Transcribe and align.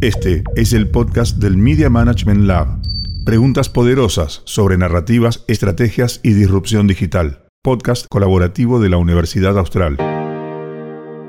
Este 0.00 0.44
es 0.54 0.72
el 0.72 0.90
podcast 0.90 1.38
del 1.38 1.56
Media 1.56 1.88
Management 1.88 2.42
Lab. 2.42 2.78
Preguntas 3.24 3.68
poderosas 3.68 4.42
sobre 4.44 4.76
narrativas, 4.76 5.44
estrategias 5.48 6.20
y 6.22 6.34
disrupción 6.34 6.86
digital. 6.86 7.46
Podcast 7.62 8.06
colaborativo 8.10 8.80
de 8.80 8.90
la 8.90 8.98
Universidad 8.98 9.58
Austral. 9.58 9.96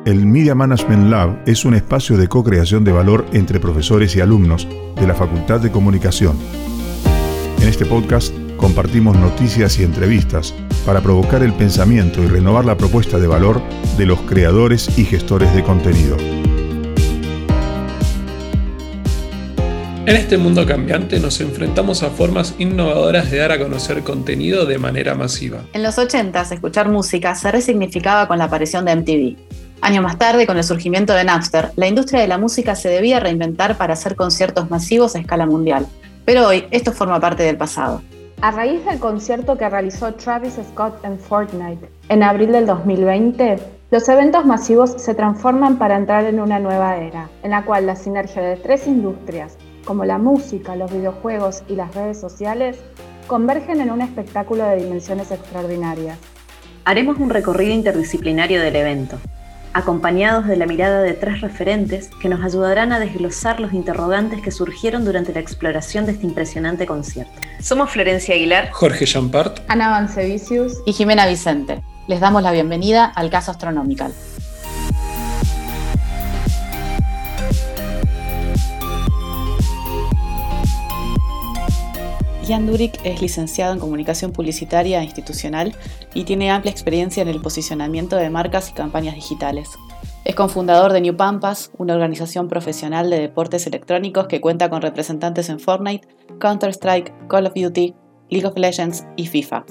El 0.06 0.26
Media 0.26 0.56
Management 0.56 1.10
Lab 1.10 1.42
es 1.46 1.64
un 1.64 1.74
espacio 1.74 2.18
de 2.18 2.28
co-creación 2.28 2.84
de 2.84 2.92
valor 2.92 3.26
entre 3.32 3.60
profesores 3.60 4.16
y 4.16 4.22
alumnos 4.22 4.68
de 4.96 5.08
la 5.08 5.16
Facultad 5.16 5.62
de 5.62 5.72
Comunicación. 5.72 6.38
En 7.62 7.70
este 7.70 7.86
podcast 7.86 8.34
compartimos 8.58 9.18
noticias 9.18 9.80
y 9.80 9.84
entrevistas 9.84 10.54
para 10.86 11.02
provocar 11.02 11.44
el 11.44 11.54
pensamiento 11.54 12.22
y 12.22 12.28
renovar 12.28 12.66
la 12.66 12.78
propuesta 12.78 13.20
de 13.20 13.28
valor 13.28 13.62
de 13.98 14.06
los 14.06 14.20
creadores 14.22 14.98
y 15.00 15.06
gestores 15.06 15.54
de 15.56 15.64
contenido. 15.64 16.18
En 20.08 20.16
este 20.16 20.38
mundo 20.38 20.68
cambiante 20.68 21.20
nos 21.20 21.42
enfrentamos 21.42 22.04
a 22.04 22.12
formas 22.12 22.54
innovadoras 22.60 23.32
de 23.32 23.40
dar 23.40 23.52
a 23.52 23.58
conocer 23.58 24.04
contenido 24.04 24.68
de 24.68 24.78
manera 24.78 25.16
masiva. 25.16 25.62
En 25.74 25.82
los 25.82 25.98
80 25.98 26.42
escuchar 26.42 26.90
música 26.90 27.34
se 27.34 27.52
resignificaba 27.52 28.28
con 28.28 28.38
la 28.38 28.44
aparición 28.44 28.86
de 28.86 28.96
MTV. 28.98 29.36
Años 29.82 30.04
más 30.04 30.20
tarde, 30.20 30.46
con 30.46 30.58
el 30.58 30.64
surgimiento 30.64 31.14
de 31.14 31.24
Napster, 31.24 31.72
la 31.76 31.88
industria 31.88 32.22
de 32.22 32.28
la 32.28 32.38
música 32.38 32.76
se 32.76 32.90
debía 32.90 33.20
reinventar 33.20 33.78
para 33.78 33.94
hacer 33.94 34.16
conciertos 34.16 34.70
masivos 34.70 35.16
a 35.16 35.20
escala 35.20 35.48
mundial. 35.48 35.88
Pero 36.24 36.46
hoy 36.46 36.66
esto 36.70 36.92
forma 36.92 37.20
parte 37.20 37.42
del 37.42 37.58
pasado. 37.58 38.04
A 38.42 38.52
raíz 38.52 38.86
del 38.86 39.00
concierto 39.00 39.58
que 39.58 39.68
realizó 39.68 40.14
Travis 40.14 40.60
Scott 40.70 41.04
en 41.04 41.18
Fortnite 41.18 41.90
en 42.10 42.22
abril 42.22 42.52
del 42.52 42.68
2020, 42.68 43.58
los 43.90 44.08
eventos 44.08 44.46
masivos 44.46 44.94
se 44.98 45.16
transforman 45.16 45.80
para 45.80 45.98
entrar 45.98 46.26
en 46.26 46.40
una 46.40 46.60
nueva 46.60 46.98
era, 46.98 47.28
en 47.42 47.50
la 47.50 47.66
cual 47.66 47.88
la 47.88 47.96
sinergia 47.96 48.44
de 48.44 48.58
tres 48.58 48.86
industrias, 48.86 49.58
como 49.86 50.04
la 50.04 50.18
música, 50.18 50.76
los 50.76 50.92
videojuegos 50.92 51.64
y 51.70 51.76
las 51.76 51.94
redes 51.96 52.20
sociales, 52.20 52.78
convergen 53.28 53.80
en 53.80 53.92
un 53.92 54.02
espectáculo 54.02 54.66
de 54.66 54.78
dimensiones 54.78 55.32
extraordinarias. 55.32 56.18
Haremos 56.84 57.18
un 57.18 57.30
recorrido 57.30 57.74
interdisciplinario 57.74 58.62
del 58.62 58.76
evento, 58.76 59.18
acompañados 59.74 60.48
de 60.48 60.56
la 60.56 60.66
mirada 60.66 61.02
de 61.02 61.14
tres 61.14 61.42
referentes 61.42 62.10
que 62.22 62.30
nos 62.30 62.44
ayudarán 62.44 62.92
a 62.92 63.00
desglosar 63.00 63.60
los 63.60 63.74
interrogantes 63.74 64.42
que 64.42 64.52
surgieron 64.52 65.06
durante 65.06 65.34
la 65.34 65.40
exploración 65.40 66.06
de 66.06 66.14
este 66.14 66.26
impresionante 66.26 66.86
concierto. 66.86 67.34
Somos 67.60 67.90
Florencia 67.90 68.36
Aguilar, 68.36 68.70
Jorge 68.72 69.06
Champart, 69.06 69.60
Ana 69.68 69.90
Vancevicius 69.90 70.82
y 70.86 70.94
Jimena 70.94 71.28
Vicente. 71.28 71.82
Les 72.08 72.20
damos 72.20 72.44
la 72.44 72.52
bienvenida 72.52 73.06
al 73.06 73.30
caso 73.30 73.52
Astronomical. 73.52 74.14
Jan 82.48 82.68
Durik 82.68 83.00
es 83.04 83.22
licenciado 83.22 83.74
en 83.74 83.80
Comunicación 83.80 84.32
Publicitaria 84.32 85.04
Institucional 85.04 85.76
y 86.14 86.26
tiene 86.26 86.52
amplia 86.52 86.72
experiencia 86.72 87.24
en 87.24 87.28
el 87.28 87.42
posicionamiento 87.42 88.18
de 88.18 88.30
marcas 88.30 88.70
y 88.70 88.74
campañas 88.74 89.16
digitales. 89.16 89.70
Es 90.26 90.36
cofundador 90.36 90.94
de 90.94 91.02
New 91.02 91.16
Pampas, 91.16 91.72
una 91.78 91.96
organización 91.96 92.48
profesional 92.48 93.10
de 93.10 93.20
deportes 93.20 93.66
electrónicos 93.66 94.28
que 94.28 94.42
cuenta 94.42 94.70
con 94.70 94.84
representantes 94.84 95.50
en 95.50 95.60
Fortnite, 95.60 96.08
Counter-Strike, 96.40 97.28
Call 97.28 97.48
of 97.48 97.54
Duty, 97.56 97.96
League 98.30 98.48
of 98.48 98.58
Legends 98.58 99.06
y 99.16 99.26
FIFA. 99.26 99.66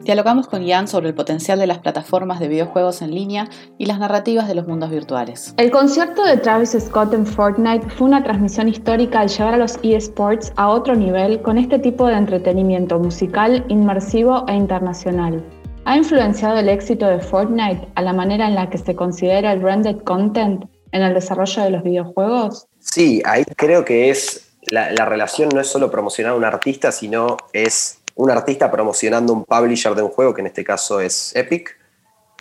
Dialogamos 0.00 0.46
con 0.46 0.62
Ian 0.62 0.86
sobre 0.86 1.08
el 1.08 1.14
potencial 1.14 1.58
de 1.58 1.66
las 1.66 1.78
plataformas 1.78 2.38
de 2.38 2.48
videojuegos 2.48 3.02
en 3.02 3.14
línea 3.14 3.48
y 3.78 3.86
las 3.86 3.98
narrativas 3.98 4.46
de 4.46 4.54
los 4.54 4.66
mundos 4.66 4.90
virtuales. 4.90 5.54
El 5.56 5.70
concierto 5.70 6.24
de 6.24 6.36
Travis 6.36 6.76
Scott 6.78 7.12
en 7.14 7.26
Fortnite 7.26 7.88
fue 7.90 8.06
una 8.06 8.22
transmisión 8.22 8.68
histórica 8.68 9.20
al 9.20 9.28
llevar 9.28 9.54
a 9.54 9.56
los 9.58 9.78
eSports 9.82 10.52
a 10.56 10.68
otro 10.68 10.94
nivel 10.94 11.42
con 11.42 11.58
este 11.58 11.78
tipo 11.78 12.06
de 12.06 12.14
entretenimiento 12.14 12.98
musical, 12.98 13.64
inmersivo 13.68 14.44
e 14.46 14.54
internacional. 14.54 15.44
¿Ha 15.84 15.96
influenciado 15.96 16.58
el 16.58 16.68
éxito 16.68 17.06
de 17.06 17.18
Fortnite 17.18 17.88
a 17.94 18.02
la 18.02 18.12
manera 18.12 18.46
en 18.46 18.54
la 18.54 18.70
que 18.70 18.78
se 18.78 18.94
considera 18.94 19.52
el 19.52 19.60
branded 19.60 19.98
content 20.02 20.64
en 20.92 21.02
el 21.02 21.14
desarrollo 21.14 21.62
de 21.62 21.70
los 21.70 21.82
videojuegos? 21.82 22.68
Sí, 22.78 23.20
ahí 23.24 23.44
creo 23.56 23.84
que 23.84 24.10
es 24.10 24.52
la, 24.70 24.92
la 24.92 25.06
relación 25.06 25.48
no 25.52 25.60
es 25.60 25.66
solo 25.66 25.90
promocionar 25.90 26.34
a 26.34 26.36
un 26.36 26.44
artista, 26.44 26.92
sino 26.92 27.36
es 27.52 27.97
un 28.18 28.32
artista 28.32 28.68
promocionando 28.68 29.32
un 29.32 29.44
publisher 29.44 29.94
de 29.94 30.02
un 30.02 30.08
juego, 30.10 30.34
que 30.34 30.40
en 30.40 30.48
este 30.48 30.64
caso 30.64 31.00
es 31.00 31.34
Epic, 31.36 31.76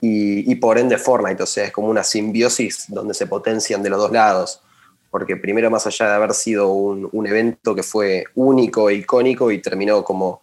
y, 0.01 0.53
por 0.55 0.77
ende 0.77 0.97
Fortnite, 0.97 1.41
o 1.41 1.45
sea, 1.45 1.65
es 1.65 1.71
como 1.71 1.87
una 1.87 2.03
simbiosis 2.03 2.85
donde 2.87 3.13
se 3.13 3.25
potencian 3.25 3.81
de 3.81 3.89
los 3.89 3.99
dos 3.99 4.11
lados, 4.11 4.61
porque 5.09 5.37
primero 5.37 5.71
más 5.71 5.87
allá 5.87 6.07
de 6.07 6.13
haber 6.13 6.33
sido 6.33 6.71
un, 6.71 7.27
evento 7.27 7.75
que 7.75 7.83
fue 7.83 8.25
único 8.35 8.89
e 8.89 8.95
icónico 8.95 9.51
y 9.51 9.61
terminó 9.61 10.03
como 10.03 10.41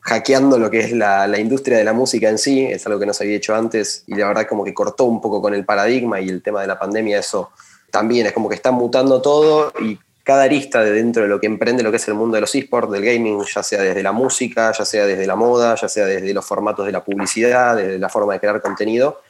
hackeando 0.00 0.58
lo 0.58 0.70
que 0.70 0.80
es 0.80 0.92
la, 0.92 1.38
industria 1.38 1.78
de 1.78 1.84
la 1.84 1.92
música 1.92 2.28
en 2.28 2.38
sí, 2.38 2.64
es 2.64 2.86
algo 2.86 3.00
que 3.00 3.06
no 3.06 3.14
se 3.14 3.24
había 3.24 3.36
hecho 3.36 3.54
antes 3.54 4.04
y 4.06 4.14
la 4.14 4.28
verdad 4.28 4.46
como 4.48 4.64
que 4.64 4.74
cortó 4.74 5.04
un 5.04 5.20
poco 5.20 5.42
con 5.42 5.54
el 5.54 5.64
paradigma 5.64 6.20
y 6.20 6.28
el 6.28 6.42
tema 6.42 6.60
de 6.60 6.68
la 6.68 6.78
pandemia, 6.78 7.18
eso 7.18 7.50
también 7.90 8.26
es 8.26 8.32
como 8.32 8.48
que 8.48 8.54
está 8.54 8.70
mutando 8.70 9.20
todo 9.20 9.72
y 9.80 9.98
cada 10.28 10.42
arista 10.42 10.84
de 10.84 10.92
dentro 10.92 11.22
de 11.22 11.28
lo 11.30 11.40
que 11.40 11.46
emprende 11.46 11.82
lo 11.82 11.90
que 11.90 11.96
es 11.96 12.06
el 12.06 12.12
mundo 12.12 12.34
de 12.34 12.42
los 12.42 12.54
esports, 12.54 12.92
del 12.92 13.02
gaming, 13.02 13.42
ya 13.46 13.62
sea 13.62 13.80
desde 13.80 14.02
la 14.02 14.12
música, 14.12 14.70
ya 14.72 14.84
sea 14.84 15.06
desde 15.06 15.26
la 15.26 15.36
moda, 15.36 15.74
ya 15.74 15.88
sea 15.88 16.04
desde 16.04 16.34
los 16.34 16.44
formatos 16.44 16.84
de 16.84 16.92
la 16.92 17.02
publicidad, 17.02 17.74
desde 17.76 17.98
la 17.98 18.10
forma 18.10 18.34
de 18.34 18.40
crear 18.40 18.60
contenido, 18.60 19.22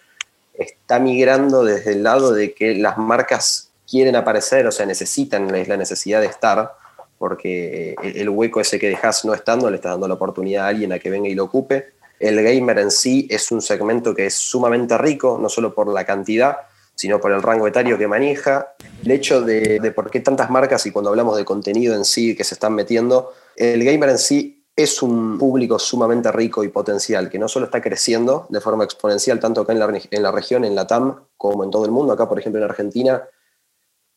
está 0.54 0.98
migrando 0.98 1.62
desde 1.62 1.92
el 1.92 2.02
lado 2.02 2.32
de 2.32 2.52
que 2.52 2.74
las 2.74 2.98
marcas 2.98 3.70
quieren 3.88 4.16
aparecer, 4.16 4.66
o 4.66 4.72
sea, 4.72 4.86
necesitan, 4.86 5.46
la 5.68 5.76
necesidad 5.76 6.20
de 6.20 6.26
estar, 6.26 6.72
porque 7.16 7.94
el 8.02 8.28
hueco 8.28 8.60
ese 8.60 8.80
que 8.80 8.88
dejas 8.88 9.24
no 9.24 9.34
estando 9.34 9.70
le 9.70 9.76
está 9.76 9.90
dando 9.90 10.08
la 10.08 10.14
oportunidad 10.14 10.64
a 10.64 10.68
alguien 10.70 10.92
a 10.92 10.98
que 10.98 11.10
venga 11.10 11.28
y 11.28 11.36
lo 11.36 11.44
ocupe. 11.44 11.92
El 12.18 12.42
gamer 12.42 12.80
en 12.80 12.90
sí 12.90 13.28
es 13.30 13.52
un 13.52 13.62
segmento 13.62 14.16
que 14.16 14.26
es 14.26 14.34
sumamente 14.34 14.98
rico, 14.98 15.38
no 15.40 15.48
solo 15.48 15.72
por 15.72 15.86
la 15.92 16.04
cantidad, 16.04 16.56
sino 16.96 17.20
por 17.20 17.30
el 17.30 17.40
rango 17.40 17.68
etario 17.68 17.96
que 17.96 18.08
maneja. 18.08 18.74
El 19.04 19.10
hecho 19.12 19.42
de, 19.42 19.92
por 19.94 20.10
qué 20.10 20.20
tantas 20.20 20.50
marcas 20.50 20.84
y 20.86 20.90
cuando 20.90 21.10
hablamos 21.10 21.36
de 21.36 21.44
contenido 21.44 21.94
en 21.94 22.04
sí 22.04 22.36
que 22.36 22.44
se 22.44 22.54
están 22.54 22.74
metiendo, 22.74 23.32
el 23.56 23.84
gamer 23.84 24.10
en 24.10 24.18
sí 24.18 24.66
es 24.74 25.02
un 25.02 25.38
público 25.38 25.78
sumamente 25.78 26.30
rico 26.30 26.62
y 26.62 26.68
potencial, 26.68 27.28
que 27.28 27.38
no 27.38 27.48
solo 27.48 27.66
está 27.66 27.80
creciendo 27.80 28.46
de 28.48 28.60
forma 28.60 28.84
exponencial, 28.84 29.40
tanto 29.40 29.62
acá 29.62 29.72
en 29.72 29.80
la, 29.80 30.00
en 30.10 30.22
la 30.22 30.30
región, 30.30 30.64
en 30.64 30.74
la 30.74 30.86
TAM, 30.86 31.16
como 31.36 31.64
en 31.64 31.70
todo 31.70 31.84
el 31.84 31.90
mundo. 31.90 32.12
Acá, 32.12 32.28
por 32.28 32.38
ejemplo, 32.38 32.60
en 32.60 32.70
Argentina, 32.70 33.22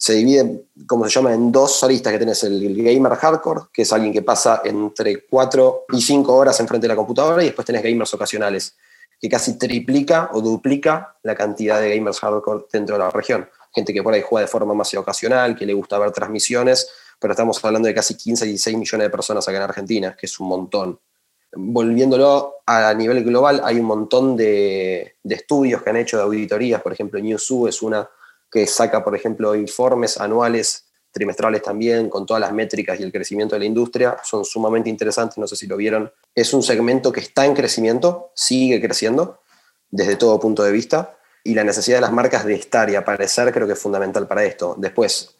se 0.01 0.13
divide, 0.13 0.65
como 0.87 1.05
se 1.05 1.11
llama, 1.11 1.31
en 1.31 1.51
dos 1.51 1.75
solistas 1.75 2.11
que 2.11 2.17
tenés 2.17 2.43
el, 2.43 2.83
gamer 2.83 3.13
hardcore, 3.13 3.61
que 3.71 3.83
es 3.83 3.93
alguien 3.93 4.11
que 4.11 4.23
pasa 4.23 4.61
entre 4.65 5.27
4 5.27 5.85
y 5.93 6.01
5 6.01 6.35
horas 6.35 6.59
enfrente 6.59 6.85
de 6.85 6.89
la 6.89 6.95
computadora, 6.95 7.43
y 7.43 7.45
después 7.45 7.67
tenés 7.67 7.83
gamers 7.83 8.11
ocasionales 8.13 8.75
que 9.19 9.29
casi 9.29 9.59
triplica 9.59 10.31
o 10.33 10.41
duplica 10.41 11.17
la 11.21 11.35
cantidad 11.35 11.79
de 11.79 11.95
gamers 11.95 12.19
hardcore 12.19 12.65
dentro 12.73 12.95
de 12.95 12.99
la 12.99 13.11
región. 13.11 13.47
Gente 13.73 13.93
que 13.93 14.03
por 14.03 14.13
ahí 14.13 14.21
juega 14.21 14.45
de 14.45 14.51
forma 14.51 14.73
más 14.73 14.93
ocasional, 14.93 15.55
que 15.55 15.65
le 15.65 15.73
gusta 15.73 15.97
ver 15.97 16.11
transmisiones, 16.11 16.89
pero 17.19 17.33
estamos 17.33 17.63
hablando 17.63 17.87
de 17.87 17.93
casi 17.93 18.15
15, 18.15 18.45
16 18.45 18.77
millones 18.77 19.05
de 19.05 19.09
personas 19.09 19.47
acá 19.47 19.57
en 19.57 19.63
Argentina, 19.63 20.15
que 20.19 20.25
es 20.25 20.39
un 20.39 20.47
montón. 20.47 20.99
Volviéndolo 21.53 22.55
a 22.65 22.93
nivel 22.93 23.23
global, 23.23 23.61
hay 23.63 23.79
un 23.79 23.85
montón 23.85 24.35
de, 24.35 25.15
estudios 25.23 25.83
que 25.83 25.89
han 25.89 25.97
hecho 25.97 26.17
de 26.17 26.23
auditorías, 26.23 26.81
por 26.81 26.93
ejemplo, 26.93 27.19
Newzoo 27.19 27.67
es 27.67 27.81
una 27.81 28.09
que 28.49 28.65
saca, 28.67 29.03
por 29.03 29.15
ejemplo, 29.15 29.55
informes 29.55 30.17
anuales 30.19 30.85
trimestrales 31.11 31.61
también, 31.61 32.09
con 32.09 32.25
todas 32.25 32.41
las 32.41 32.53
métricas 32.53 32.99
y 32.99 33.03
el 33.03 33.11
crecimiento 33.11 33.55
de 33.55 33.59
la 33.59 33.65
industria, 33.65 34.17
son 34.23 34.45
sumamente 34.45 34.89
interesantes, 34.89 35.37
no 35.37 35.47
sé 35.47 35.55
si 35.55 35.67
lo 35.67 35.77
vieron. 35.77 36.11
Es 36.33 36.53
un 36.53 36.63
segmento 36.63 37.11
que 37.11 37.19
está 37.19 37.45
en 37.45 37.53
crecimiento, 37.53 38.31
sigue 38.33 38.81
creciendo 38.81 39.41
desde 39.89 40.15
todo 40.15 40.39
punto 40.39 40.63
de 40.63 40.71
vista, 40.71 41.17
y 41.43 41.53
la 41.53 41.63
necesidad 41.63 41.97
de 41.97 42.01
las 42.01 42.11
marcas 42.11 42.45
de 42.45 42.55
estar 42.55 42.89
y 42.89 42.95
aparecer 42.95 43.51
creo 43.51 43.67
que 43.67 43.73
es 43.73 43.79
fundamental 43.79 44.27
para 44.27 44.43
esto. 44.43 44.75
Después, 44.77 45.35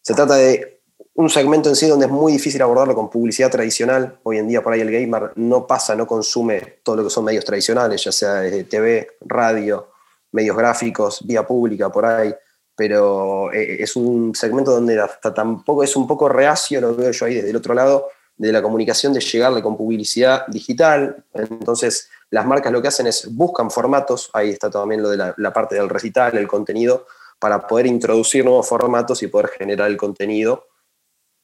se 0.00 0.14
trata 0.14 0.34
de 0.34 0.80
un 1.14 1.28
segmento 1.28 1.68
en 1.68 1.76
sí 1.76 1.86
donde 1.86 2.06
es 2.06 2.12
muy 2.12 2.32
difícil 2.32 2.62
abordarlo 2.62 2.94
con 2.94 3.10
publicidad 3.10 3.50
tradicional. 3.50 4.18
Hoy 4.22 4.38
en 4.38 4.48
día 4.48 4.62
por 4.62 4.72
ahí 4.72 4.80
el 4.80 4.90
gamer 4.90 5.32
no 5.36 5.66
pasa, 5.66 5.94
no 5.94 6.06
consume 6.06 6.78
todo 6.82 6.96
lo 6.96 7.04
que 7.04 7.10
son 7.10 7.24
medios 7.24 7.44
tradicionales, 7.44 8.04
ya 8.04 8.12
sea 8.12 8.34
desde 8.34 8.64
TV, 8.64 9.08
radio, 9.20 9.88
medios 10.32 10.56
gráficos, 10.56 11.26
vía 11.26 11.46
pública, 11.46 11.90
por 11.90 12.06
ahí 12.06 12.34
pero 12.74 13.52
eh, 13.52 13.82
es 13.82 13.96
un 13.96 14.34
segmento 14.34 14.72
donde 14.72 15.00
hasta 15.00 15.32
tampoco 15.32 15.82
es 15.82 15.94
un 15.96 16.06
poco 16.06 16.28
reacio, 16.28 16.80
lo 16.80 16.94
veo 16.94 17.10
yo 17.10 17.26
ahí 17.26 17.34
desde 17.34 17.50
el 17.50 17.56
otro 17.56 17.74
lado, 17.74 18.08
de 18.42 18.52
la 18.52 18.60
comunicación 18.60 19.12
de 19.12 19.20
llegarle 19.20 19.62
con 19.62 19.76
publicidad 19.76 20.48
digital. 20.48 21.24
Entonces, 21.32 22.10
las 22.30 22.44
marcas 22.44 22.72
lo 22.72 22.82
que 22.82 22.88
hacen 22.88 23.06
es 23.06 23.32
buscan 23.32 23.70
formatos, 23.70 24.30
ahí 24.32 24.50
está 24.50 24.68
también 24.68 25.00
lo 25.00 25.10
de 25.10 25.32
la, 25.36 25.52
parte 25.52 25.76
del 25.76 25.88
recital, 25.88 26.36
el 26.36 26.48
contenido, 26.48 27.06
para 27.38 27.64
poder 27.68 27.86
introducir 27.86 28.44
nuevos 28.44 28.68
formatos 28.68 29.22
y 29.22 29.28
poder 29.28 29.48
generar 29.50 29.88
el 29.88 29.96
contenido 29.96 30.66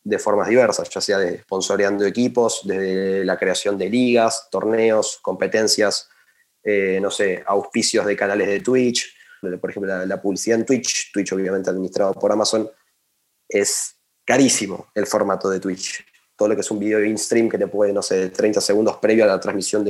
de 0.03 0.19
formas 0.19 0.49
diversas, 0.49 0.89
ya 0.91 1.01
sea 1.01 1.19
de 1.19 1.43
sponsoreando 1.43 2.05
equipos, 2.05 2.63
desde 2.65 3.25
la 3.25 3.39
creación 3.39 3.79
de 3.79 3.91
ligas, 3.91 4.49
torneos, 4.51 5.21
competencias, 5.23 6.09
eh, 6.65 6.99
no 7.01 7.13
sé, 7.13 7.45
auspicios 7.47 8.07
de 8.07 8.17
canales 8.17 8.49
de 8.49 8.59
Twitch, 8.59 9.15
por 9.61 9.71
ejemplo, 9.71 10.05
la, 10.05 10.21
publicidad 10.21 10.59
en 10.59 10.67
Twitch, 10.67 11.13
Twitch 11.13 11.33
obviamente 11.33 11.71
administrado 11.71 12.13
por 12.15 12.33
Amazon, 12.33 12.69
es 13.49 13.95
carísimo 14.25 14.89
el 14.97 15.07
formato 15.07 15.49
de 15.49 15.61
Twitch. 15.61 16.05
Todo 16.39 16.51
lo 16.51 16.55
que 16.55 16.61
es 16.61 16.71
un 16.71 16.79
video 16.79 17.05
in 17.05 17.19
stream 17.19 17.49
que 17.49 17.59
te 17.59 17.67
puede, 17.67 17.93
no 17.93 18.01
sé, 18.01 18.29
30 18.29 18.61
segundos 18.61 18.99
previo 18.99 19.25
a 19.25 19.27
la 19.27 19.41
transmisión 19.41 19.85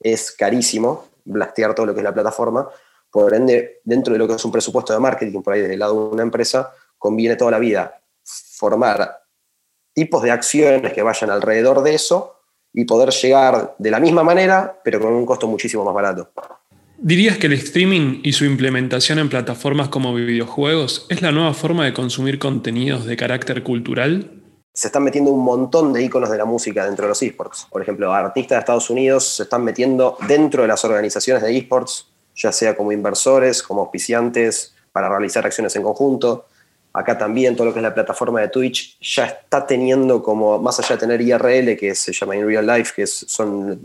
es 0.00 0.32
carísimo, 0.32 1.06
blastear 1.24 1.76
todo 1.76 1.86
lo 1.86 1.94
que 1.94 2.00
es 2.00 2.04
la 2.04 2.12
plataforma. 2.12 2.68
Por 3.08 3.32
ende, 3.32 3.80
dentro 3.84 4.12
de 4.12 4.18
lo 4.18 4.26
que 4.26 4.34
es 4.34 4.44
un 4.44 4.50
presupuesto 4.50 4.92
de 4.92 4.98
marketing, 4.98 5.42
por 5.42 5.54
ahí 5.54 5.60
desde 5.60 5.74
el 5.74 5.78
lado 5.78 6.08
de 6.08 6.14
una 6.14 6.24
empresa, 6.24 6.72
conviene 6.98 7.36
toda 7.36 7.52
la 7.52 7.60
vida 7.60 8.00
formar 8.24 9.22
tipos 9.92 10.24
de 10.24 10.32
acciones 10.32 10.92
que 10.92 11.02
vayan 11.02 11.30
alrededor 11.30 11.82
de 11.84 11.94
eso 11.94 12.40
y 12.72 12.84
poder 12.84 13.10
llegar 13.10 13.76
de 13.78 13.90
la 13.90 14.00
misma 14.00 14.24
manera, 14.24 14.80
pero 14.82 15.00
con 15.00 15.12
un 15.12 15.24
costo 15.24 15.46
muchísimo 15.46 15.84
más 15.84 15.94
barato. 15.94 16.32
¿Dirías 16.98 17.38
que 17.38 17.46
el 17.46 17.52
streaming 17.52 18.20
y 18.24 18.32
su 18.32 18.44
implementación 18.44 19.18
en 19.20 19.28
plataformas 19.28 19.88
como 19.88 20.12
videojuegos 20.14 21.06
es 21.10 21.22
la 21.22 21.30
nueva 21.30 21.54
forma 21.54 21.84
de 21.84 21.92
consumir 21.92 22.38
contenidos 22.38 23.06
de 23.06 23.16
carácter 23.16 23.62
cultural? 23.62 24.42
Se 24.76 24.88
están 24.88 25.04
metiendo 25.04 25.30
un 25.30 25.42
montón 25.42 25.92
de 25.92 26.02
iconos 26.02 26.30
de 26.30 26.36
la 26.36 26.44
música 26.44 26.84
dentro 26.84 27.04
de 27.06 27.08
los 27.08 27.22
esports. 27.22 27.66
Por 27.70 27.80
ejemplo, 27.80 28.12
artistas 28.12 28.56
de 28.56 28.60
Estados 28.60 28.90
Unidos 28.90 29.36
se 29.36 29.44
están 29.44 29.64
metiendo 29.64 30.18
dentro 30.28 30.62
de 30.62 30.68
las 30.68 30.84
organizaciones 30.84 31.42
de 31.42 31.56
esports, 31.56 32.08
ya 32.34 32.52
sea 32.52 32.76
como 32.76 32.92
inversores, 32.92 33.62
como 33.62 33.80
auspiciantes, 33.80 34.74
para 34.92 35.08
realizar 35.08 35.46
acciones 35.46 35.74
en 35.76 35.82
conjunto 35.82 36.44
acá 36.96 37.18
también 37.18 37.54
todo 37.54 37.66
lo 37.66 37.72
que 37.74 37.80
es 37.80 37.82
la 37.82 37.92
plataforma 37.92 38.40
de 38.40 38.48
Twitch 38.48 38.98
ya 39.00 39.26
está 39.26 39.66
teniendo 39.66 40.22
como, 40.22 40.58
más 40.58 40.78
allá 40.78 40.96
de 40.96 41.00
tener 41.00 41.20
IRL, 41.20 41.76
que 41.76 41.94
se 41.94 42.10
llama 42.10 42.34
In 42.34 42.46
Real 42.46 42.66
Life, 42.66 42.94
que 42.96 43.06
son, 43.06 43.78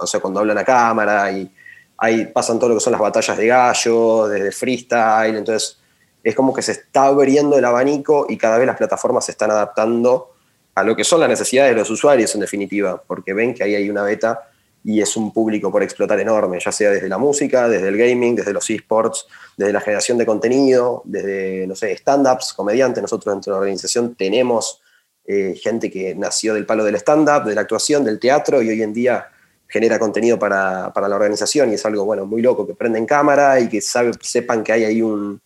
o 0.00 0.06
sea, 0.06 0.20
cuando 0.20 0.38
hablan 0.38 0.58
a 0.58 0.64
cámara 0.64 1.32
y 1.32 1.50
ahí 1.98 2.26
pasan 2.26 2.60
todo 2.60 2.68
lo 2.68 2.74
que 2.76 2.80
son 2.80 2.92
las 2.92 3.00
batallas 3.00 3.36
de 3.36 3.46
gallo, 3.48 4.28
desde 4.28 4.52
freestyle, 4.52 5.36
entonces 5.36 5.78
es 6.24 6.34
como 6.34 6.54
que 6.54 6.62
se 6.62 6.72
está 6.72 7.04
abriendo 7.04 7.58
el 7.58 7.64
abanico 7.64 8.26
y 8.28 8.38
cada 8.38 8.56
vez 8.56 8.66
las 8.66 8.78
plataformas 8.78 9.26
se 9.26 9.32
están 9.32 9.50
adaptando 9.50 10.32
a 10.74 10.82
lo 10.82 10.96
que 10.96 11.04
son 11.04 11.20
las 11.20 11.28
necesidades 11.28 11.72
de 11.72 11.76
los 11.78 11.90
usuarios 11.90 12.34
en 12.34 12.40
definitiva, 12.40 13.00
porque 13.06 13.34
ven 13.34 13.54
que 13.54 13.62
ahí 13.62 13.74
hay 13.74 13.90
una 13.90 14.02
beta 14.02 14.48
y 14.82 15.00
es 15.00 15.16
un 15.16 15.32
público 15.32 15.70
por 15.70 15.82
explotar 15.82 16.18
enorme, 16.20 16.58
ya 16.60 16.72
sea 16.72 16.90
desde 16.90 17.08
la 17.08 17.18
música, 17.18 17.68
desde 17.68 17.88
el 17.88 17.96
gaming, 17.96 18.34
desde 18.34 18.52
los 18.52 18.68
esports, 18.68 19.26
desde 19.56 19.72
la 19.72 19.80
generación 19.80 20.18
de 20.18 20.26
contenido, 20.26 21.02
desde, 21.04 21.66
no 21.66 21.74
sé, 21.74 21.92
stand-ups, 21.92 22.52
comediantes. 22.54 23.00
Nosotros 23.00 23.34
dentro 23.34 23.52
de 23.52 23.56
la 23.56 23.60
organización 23.60 24.14
tenemos 24.14 24.82
eh, 25.26 25.58
gente 25.62 25.90
que 25.90 26.14
nació 26.14 26.54
del 26.54 26.66
palo 26.66 26.84
del 26.84 26.96
stand-up, 26.96 27.44
de 27.44 27.54
la 27.54 27.62
actuación, 27.62 28.04
del 28.04 28.18
teatro 28.18 28.60
y 28.60 28.68
hoy 28.68 28.82
en 28.82 28.92
día 28.92 29.28
genera 29.68 29.98
contenido 29.98 30.38
para, 30.38 30.92
la 30.94 31.16
organización 31.16 31.70
y 31.70 31.74
es 31.74 31.86
algo, 31.86 32.04
bueno, 32.04 32.26
muy 32.26 32.42
loco, 32.42 32.66
que 32.66 32.74
prenden 32.74 33.06
cámara 33.06 33.60
y 33.60 33.68
que 33.68 33.80
sepan 33.80 34.62
que 34.62 34.72
hay 34.72 34.84
ahí 34.84 35.02
un, 35.02 35.40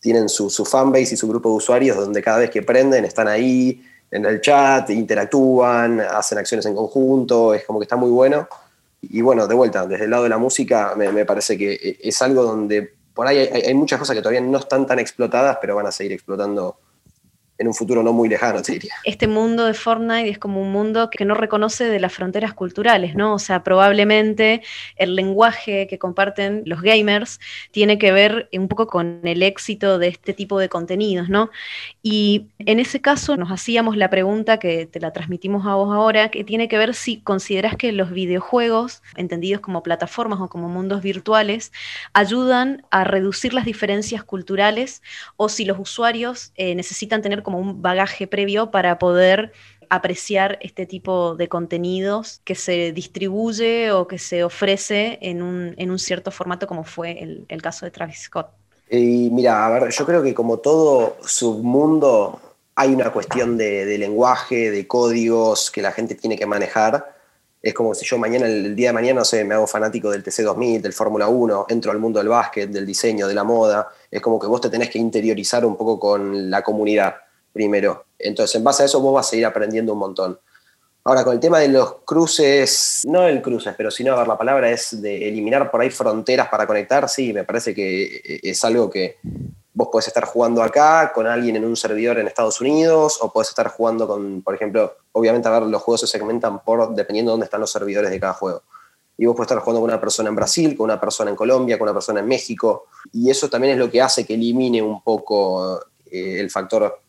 tienen 0.00 0.28
su, 0.28 0.50
su 0.50 0.64
fanbase 0.64 1.14
y 1.14 1.16
su 1.16 1.28
grupo 1.28 1.50
de 1.50 1.56
usuarios 1.56 1.96
donde 1.96 2.22
cada 2.22 2.38
vez 2.38 2.50
que 2.50 2.62
prenden 2.62 3.04
están 3.04 3.28
ahí 3.28 3.82
en 4.10 4.24
el 4.24 4.40
chat, 4.40 4.90
interactúan, 4.90 6.00
hacen 6.00 6.38
acciones 6.38 6.66
en 6.66 6.74
conjunto, 6.74 7.54
es 7.54 7.64
como 7.64 7.78
que 7.78 7.84
está 7.84 7.96
muy 7.96 8.10
bueno. 8.10 8.48
Y 9.02 9.20
bueno, 9.20 9.46
de 9.46 9.54
vuelta, 9.54 9.86
desde 9.86 10.04
el 10.04 10.10
lado 10.10 10.24
de 10.24 10.28
la 10.28 10.38
música 10.38 10.94
me, 10.96 11.24
parece 11.24 11.56
que 11.56 11.98
es 12.02 12.20
algo 12.20 12.42
donde 12.42 12.92
por 13.14 13.26
ahí 13.26 13.38
hay, 13.38 13.74
muchas 13.74 13.98
cosas 13.98 14.16
que 14.16 14.22
todavía 14.22 14.40
no 14.40 14.58
están 14.58 14.86
tan 14.86 14.98
explotadas, 14.98 15.58
pero 15.60 15.76
van 15.76 15.86
a 15.86 15.92
seguir 15.92 16.12
explotando 16.12 16.78
en 17.60 17.68
un 17.68 17.74
futuro 17.74 18.02
no 18.02 18.14
muy 18.14 18.26
lejano, 18.26 18.62
te 18.62 18.72
diría. 18.72 18.94
Este 19.04 19.28
mundo 19.28 19.66
de 19.66 19.74
Fortnite 19.74 20.30
es 20.30 20.38
como 20.38 20.62
un 20.62 20.72
mundo 20.72 21.10
que 21.10 21.26
no 21.26 21.34
reconoce 21.34 21.84
de 21.84 22.00
las 22.00 22.10
fronteras 22.10 22.54
culturales, 22.54 23.14
¿no? 23.14 23.34
O 23.34 23.38
sea, 23.38 23.62
probablemente 23.62 24.62
el 24.96 25.14
lenguaje 25.14 25.86
que 25.86 25.98
comparten 25.98 26.62
los 26.64 26.80
gamers 26.80 27.38
tiene 27.70 27.98
que 27.98 28.12
ver 28.12 28.48
un 28.54 28.66
poco 28.66 28.86
con 28.86 29.20
el 29.24 29.42
éxito 29.42 29.98
de 29.98 30.08
este 30.08 30.32
tipo 30.32 30.58
de 30.58 30.70
contenidos, 30.70 31.28
¿no? 31.28 31.50
Y 32.02 32.46
en 32.60 32.80
ese 32.80 33.02
caso 33.02 33.36
nos 33.36 33.50
hacíamos 33.50 33.94
la 33.98 34.08
pregunta 34.08 34.58
que 34.58 34.86
te 34.86 34.98
la 34.98 35.12
transmitimos 35.12 35.66
a 35.66 35.74
vos 35.74 35.94
ahora, 35.94 36.30
que 36.30 36.44
tiene 36.44 36.66
que 36.66 36.78
ver 36.78 36.94
si 36.94 37.20
consideras 37.20 37.76
que 37.76 37.92
los 37.92 38.10
videojuegos, 38.10 39.02
entendidos 39.16 39.60
como 39.60 39.82
plataformas 39.82 40.40
o 40.40 40.48
como 40.48 40.70
mundos 40.70 41.02
virtuales, 41.02 41.72
ayudan 42.14 42.86
a 42.90 43.04
reducir 43.04 43.52
las 43.52 43.66
diferencias 43.66 44.24
culturales 44.24 45.02
o 45.36 45.50
si 45.50 45.66
los 45.66 45.78
usuarios 45.78 46.52
eh, 46.56 46.74
necesitan 46.74 47.20
tener 47.20 47.42
como 47.50 47.58
un 47.58 47.82
bagaje 47.82 48.28
previo 48.28 48.70
para 48.70 49.00
poder 49.00 49.52
apreciar 49.88 50.56
este 50.60 50.86
tipo 50.86 51.34
de 51.34 51.48
contenidos 51.48 52.40
que 52.44 52.54
se 52.54 52.92
distribuye 52.92 53.90
o 53.90 54.06
que 54.06 54.18
se 54.18 54.44
ofrece 54.44 55.18
en 55.20 55.42
un, 55.42 55.98
cierto 55.98 56.30
formato 56.30 56.68
como 56.68 56.84
fue 56.84 57.44
el, 57.48 57.62
caso 57.62 57.86
de 57.86 57.90
Travis 57.90 58.22
Scott. 58.22 58.50
Y 58.88 59.30
mira, 59.30 59.66
a 59.66 59.70
ver, 59.70 59.90
yo 59.90 60.06
creo 60.06 60.22
que 60.22 60.32
como 60.32 60.58
todo 60.58 61.16
submundo 61.22 62.40
hay 62.76 62.94
una 62.94 63.10
cuestión 63.10 63.56
de, 63.58 63.84
de, 63.84 63.98
lenguaje, 63.98 64.70
de 64.70 64.86
códigos 64.86 65.72
que 65.72 65.82
la 65.82 65.90
gente 65.90 66.14
tiene 66.14 66.38
que 66.38 66.46
manejar. 66.46 67.16
Es 67.60 67.74
como 67.74 67.94
si 67.94 68.06
yo 68.06 68.16
mañana, 68.16 68.46
el 68.46 68.76
día 68.76 68.90
de 68.90 68.94
mañana, 68.94 69.20
no 69.20 69.24
sé, 69.24 69.44
me 69.44 69.54
hago 69.54 69.66
fanático 69.66 70.10
del 70.12 70.22
TC2000, 70.22 70.80
del 70.80 70.92
Fórmula 70.92 71.26
1, 71.26 71.66
entro 71.68 71.90
al 71.90 71.98
mundo 71.98 72.20
del 72.20 72.28
básquet, 72.28 72.70
del 72.70 72.86
diseño, 72.86 73.26
de 73.26 73.34
la 73.34 73.42
moda. 73.42 73.88
Es 74.08 74.20
como 74.20 74.38
que 74.38 74.46
vos 74.46 74.60
te 74.60 74.70
tenés 74.70 74.88
que 74.88 75.00
interiorizar 75.00 75.66
un 75.66 75.76
poco 75.76 75.98
con 75.98 76.48
la 76.48 76.62
comunidad 76.62 77.16
primero. 77.52 78.04
Entonces, 78.18 78.56
en 78.56 78.64
base 78.64 78.82
a 78.82 78.86
eso 78.86 79.00
vos 79.00 79.14
vas 79.14 79.32
a 79.32 79.36
ir 79.36 79.46
aprendiendo 79.46 79.92
un 79.92 79.98
montón. 79.98 80.38
Ahora, 81.02 81.24
con 81.24 81.32
el 81.32 81.40
tema 81.40 81.58
de 81.60 81.68
los 81.68 81.94
cruces, 82.04 83.00
no 83.04 83.26
el 83.26 83.40
cruces, 83.40 83.74
pero 83.76 83.90
sino, 83.90 84.12
a 84.12 84.18
ver, 84.18 84.28
la 84.28 84.36
palabra 84.36 84.70
es 84.70 85.00
de 85.00 85.28
eliminar 85.28 85.70
por 85.70 85.80
ahí 85.80 85.90
fronteras 85.90 86.48
para 86.48 86.66
conectar, 86.66 87.08
sí, 87.08 87.32
me 87.32 87.44
parece 87.44 87.74
que 87.74 88.40
es 88.42 88.64
algo 88.64 88.90
que 88.90 89.16
vos 89.72 89.88
podés 89.90 90.08
estar 90.08 90.24
jugando 90.24 90.62
acá 90.62 91.10
con 91.14 91.26
alguien 91.26 91.56
en 91.56 91.64
un 91.64 91.74
servidor 91.74 92.18
en 92.18 92.26
Estados 92.26 92.60
Unidos, 92.60 93.18
o 93.22 93.32
podés 93.32 93.48
estar 93.48 93.68
jugando 93.68 94.06
con, 94.06 94.42
por 94.42 94.54
ejemplo, 94.54 94.94
obviamente, 95.12 95.48
a 95.48 95.52
ver, 95.52 95.62
los 95.62 95.80
juegos 95.80 96.02
se 96.02 96.06
segmentan 96.06 96.62
por, 96.62 96.94
dependiendo 96.94 97.30
de 97.30 97.32
dónde 97.32 97.44
están 97.44 97.60
los 97.60 97.72
servidores 97.72 98.10
de 98.10 98.20
cada 98.20 98.34
juego. 98.34 98.62
Y 99.16 99.24
vos 99.24 99.34
podés 99.34 99.50
estar 99.50 99.62
jugando 99.62 99.80
con 99.80 99.90
una 99.90 100.00
persona 100.00 100.28
en 100.28 100.36
Brasil, 100.36 100.76
con 100.76 100.84
una 100.84 101.00
persona 101.00 101.30
en 101.30 101.36
Colombia, 101.36 101.78
con 101.78 101.86
una 101.88 101.94
persona 101.94 102.20
en 102.20 102.26
México, 102.26 102.86
y 103.10 103.30
eso 103.30 103.48
también 103.48 103.72
es 103.72 103.78
lo 103.78 103.90
que 103.90 104.02
hace 104.02 104.26
que 104.26 104.34
elimine 104.34 104.82
un 104.82 105.02
poco 105.02 105.80
eh, 106.10 106.40
el 106.40 106.50
factor 106.50 107.00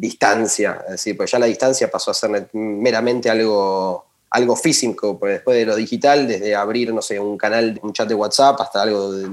distancia, 0.00 0.82
es 0.86 0.92
decir, 0.92 1.16
pues 1.16 1.30
ya 1.30 1.38
la 1.38 1.46
distancia 1.46 1.90
pasó 1.90 2.10
a 2.10 2.14
ser 2.14 2.48
meramente 2.52 3.28
algo, 3.28 4.06
algo 4.30 4.56
físico, 4.56 5.18
porque 5.18 5.34
después 5.34 5.56
de 5.56 5.66
lo 5.66 5.76
digital, 5.76 6.26
desde 6.26 6.54
abrir, 6.54 6.94
no 6.94 7.02
sé, 7.02 7.20
un 7.20 7.36
canal, 7.36 7.78
un 7.82 7.92
chat 7.92 8.08
de 8.08 8.14
WhatsApp 8.14 8.60
hasta 8.60 8.82
algo 8.82 9.12
de, 9.12 9.28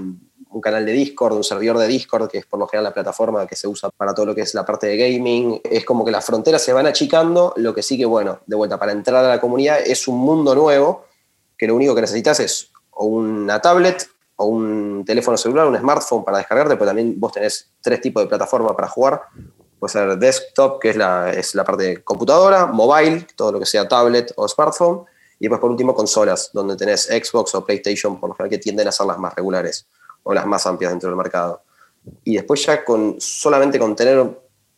un 0.50 0.62
canal 0.62 0.86
de 0.86 0.92
Discord, 0.92 1.36
un 1.36 1.44
servidor 1.44 1.78
de 1.78 1.88
Discord, 1.88 2.30
que 2.30 2.40
es 2.40 2.46
por 2.46 2.60
lo 2.60 2.68
general 2.68 2.86
la 2.86 2.94
plataforma 2.94 3.46
que 3.48 3.56
se 3.56 3.68
usa 3.68 3.90
para 3.90 4.14
todo 4.14 4.26
lo 4.26 4.36
que 4.36 4.42
es 4.42 4.54
la 4.54 4.66
parte 4.66 4.88
de 4.88 4.98
gaming. 4.98 5.62
Es 5.64 5.86
como 5.86 6.04
que 6.04 6.12
las 6.12 6.26
fronteras 6.26 6.62
se 6.62 6.74
van 6.74 6.88
achicando, 6.88 7.54
lo 7.58 7.74
que 7.74 7.84
sí 7.84 7.98
que, 7.98 8.06
bueno, 8.06 8.40
de 8.46 8.56
vuelta, 8.56 8.78
para 8.78 8.92
entrar 8.92 9.24
a 9.24 9.30
la 9.30 9.40
comunidad 9.40 9.80
es 9.80 10.08
un 10.08 10.18
mundo 10.18 10.56
nuevo, 10.56 11.06
que 11.58 11.68
lo 11.68 11.76
único 11.76 11.96
que 11.96 12.02
necesitas 12.02 12.40
es 12.40 12.72
o 12.92 13.06
una 13.06 13.62
tablet 13.62 14.08
o 14.38 14.46
un 14.46 15.04
teléfono 15.06 15.38
celular, 15.38 15.68
un 15.68 15.78
smartphone 15.78 16.24
para 16.24 16.38
descargarte, 16.40 16.76
pero 16.76 16.88
también 16.88 17.20
vos 17.20 17.32
tenés 17.32 17.70
tres 17.82 18.02
tipos 18.02 18.24
de 18.24 18.28
plataformas 18.28 18.74
para 18.74 18.88
jugar 18.88 19.22
puede 19.80 19.92
ser 19.92 20.18
desktop, 20.18 20.80
que 20.80 20.90
es 20.90 20.96
la, 20.96 21.32
es 21.32 21.56
la 21.56 21.64
parte 21.64 21.84
de 21.84 22.04
computadora, 22.04 22.66
mobile, 22.66 23.28
todo 23.36 23.52
lo 23.52 23.60
que 23.60 23.66
sea 23.66 23.88
tablet 23.88 24.34
o 24.36 24.48
smartphone, 24.48 25.06
y 25.40 25.46
después 25.46 25.62
por 25.62 25.70
último 25.70 25.94
consolas, 25.94 26.50
donde 26.52 26.76
tenés 26.76 27.04
Xbox 27.04 27.54
o 27.56 27.64
PlayStation, 27.64 28.20
por 28.20 28.30
lo 28.30 28.36
general 28.36 28.50
que 28.50 28.58
tienden 28.58 28.88
a 28.88 28.92
ser 28.92 29.06
las 29.06 29.18
más 29.18 29.36
regulares 29.36 29.88
o 30.24 30.34
las 30.34 30.46
más 30.46 30.66
amplias 30.66 30.92
dentro 30.92 31.10
del 31.10 31.18
mercado. 31.18 31.62
Y 32.24 32.36
después 32.36 32.66
ya 32.66 32.84
con 32.84 33.18
solamente 33.20 33.78
con 33.78 33.96
tener 33.96 34.26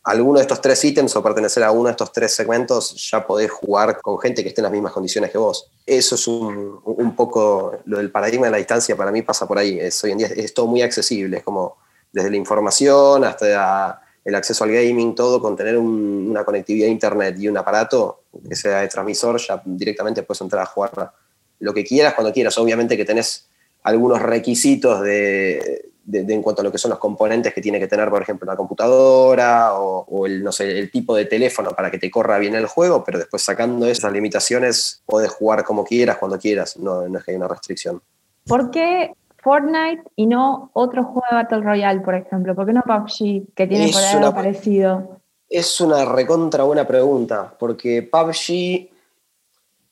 alguno 0.02 0.38
de 0.38 0.42
estos 0.42 0.60
tres 0.60 0.84
ítems 0.84 1.14
o 1.16 1.22
pertenecer 1.22 1.62
a 1.62 1.70
uno 1.70 1.84
de 1.84 1.90
estos 1.92 2.12
tres 2.12 2.34
segmentos, 2.34 2.94
ya 3.10 3.26
podés 3.26 3.50
jugar 3.50 4.00
con 4.00 4.18
gente 4.18 4.42
que 4.42 4.48
esté 4.48 4.60
en 4.60 4.64
las 4.64 4.72
mismas 4.72 4.92
condiciones 4.92 5.30
que 5.30 5.38
vos. 5.38 5.70
Eso 5.86 6.14
es 6.14 6.26
un, 6.26 6.80
un 6.84 7.16
poco 7.16 7.78
lo 7.84 7.98
del 7.98 8.10
paradigma 8.10 8.46
de 8.46 8.52
la 8.52 8.58
distancia, 8.58 8.96
para 8.96 9.12
mí 9.12 9.22
pasa 9.22 9.46
por 9.46 9.58
ahí. 9.58 9.78
Es, 9.78 10.02
hoy 10.04 10.12
en 10.12 10.18
día 10.18 10.28
es 10.28 10.52
todo 10.52 10.66
muy 10.66 10.82
accesible, 10.82 11.38
es 11.38 11.42
como 11.42 11.76
desde 12.12 12.30
la 12.30 12.36
información 12.36 13.24
hasta 13.24 14.02
el 14.24 14.34
acceso 14.34 14.64
al 14.64 14.72
gaming, 14.72 15.14
todo, 15.14 15.40
con 15.40 15.56
tener 15.56 15.78
una 15.78 16.44
conectividad 16.44 16.88
a 16.88 16.92
internet 16.92 17.36
y 17.38 17.48
un 17.48 17.56
aparato 17.56 18.24
que 18.48 18.54
sea 18.54 18.80
de 18.80 18.88
transmisor, 18.88 19.40
ya 19.40 19.62
directamente 19.64 20.22
puedes 20.22 20.40
entrar 20.40 20.62
a 20.62 20.66
jugar 20.66 21.12
lo 21.58 21.74
que 21.74 21.84
quieras, 21.84 22.14
cuando 22.14 22.32
quieras. 22.32 22.56
Obviamente 22.58 22.96
que 22.96 23.04
tenés 23.04 23.48
algunos 23.82 24.20
requisitos 24.20 25.00
de, 25.02 25.90
en 26.12 26.42
cuanto 26.42 26.60
a 26.60 26.64
lo 26.64 26.72
que 26.72 26.78
son 26.78 26.90
los 26.90 26.98
componentes 26.98 27.54
que 27.54 27.60
tiene 27.60 27.78
que 27.78 27.88
tener, 27.88 28.10
por 28.10 28.22
ejemplo, 28.22 28.46
la 28.46 28.56
computadora 28.56 29.74
o, 29.74 30.26
el, 30.26 30.42
no 30.42 30.52
sé, 30.52 30.78
el 30.78 30.90
tipo 30.90 31.16
de 31.16 31.24
teléfono 31.24 31.70
para 31.70 31.90
que 31.90 31.98
te 31.98 32.10
corra 32.10 32.38
bien 32.38 32.54
el 32.54 32.66
juego, 32.66 33.02
pero 33.04 33.18
después 33.18 33.42
sacando 33.42 33.86
esas 33.86 34.12
limitaciones, 34.12 35.02
podés 35.06 35.30
jugar 35.30 35.64
como 35.64 35.84
quieras, 35.84 36.18
cuando 36.18 36.38
quieras, 36.38 36.76
no, 36.76 37.08
no 37.08 37.18
es 37.18 37.24
que 37.24 37.30
haya 37.30 37.38
una 37.38 37.48
restricción. 37.48 38.02
¿Por 38.46 38.70
qué 38.70 39.12
Fortnite 39.42 40.02
y 40.16 40.26
no 40.26 40.70
otro 40.74 41.04
juego 41.04 41.24
de 41.30 41.36
Battle 41.36 41.60
Royale, 41.60 42.00
por 42.00 42.14
ejemplo? 42.14 42.54
¿Por 42.54 42.66
qué 42.66 42.72
no 42.72 42.82
PUBG, 42.82 43.54
que 43.54 43.66
tiene 43.66 43.90
por 43.92 44.02
ahí 44.02 44.16
algo 44.16 44.34
parecido? 44.34 45.20
Es 45.48 45.80
una 45.80 46.04
recontra 46.04 46.64
buena 46.64 46.86
pregunta, 46.86 47.54
porque 47.58 48.02
PUBG, 48.02 48.90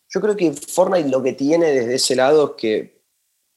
yo 0.08 0.20
creo 0.20 0.36
que 0.36 0.52
Fortnite 0.52 1.08
lo 1.08 1.22
que 1.22 1.32
tiene 1.32 1.66
desde 1.66 1.94
ese 1.94 2.14
lado 2.16 2.50
es 2.50 2.60
que 2.60 2.98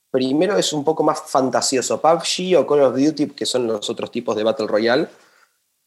primero 0.09 0.57
es 0.57 0.73
un 0.73 0.83
poco 0.83 1.03
más 1.03 1.21
fantasioso. 1.21 2.01
PUBG 2.01 2.57
o 2.57 2.65
Call 2.65 2.81
of 2.81 2.95
Duty, 2.95 3.27
que 3.27 3.45
son 3.45 3.67
los 3.67 3.89
otros 3.89 4.11
tipos 4.11 4.35
de 4.35 4.43
Battle 4.43 4.67
Royale, 4.67 5.07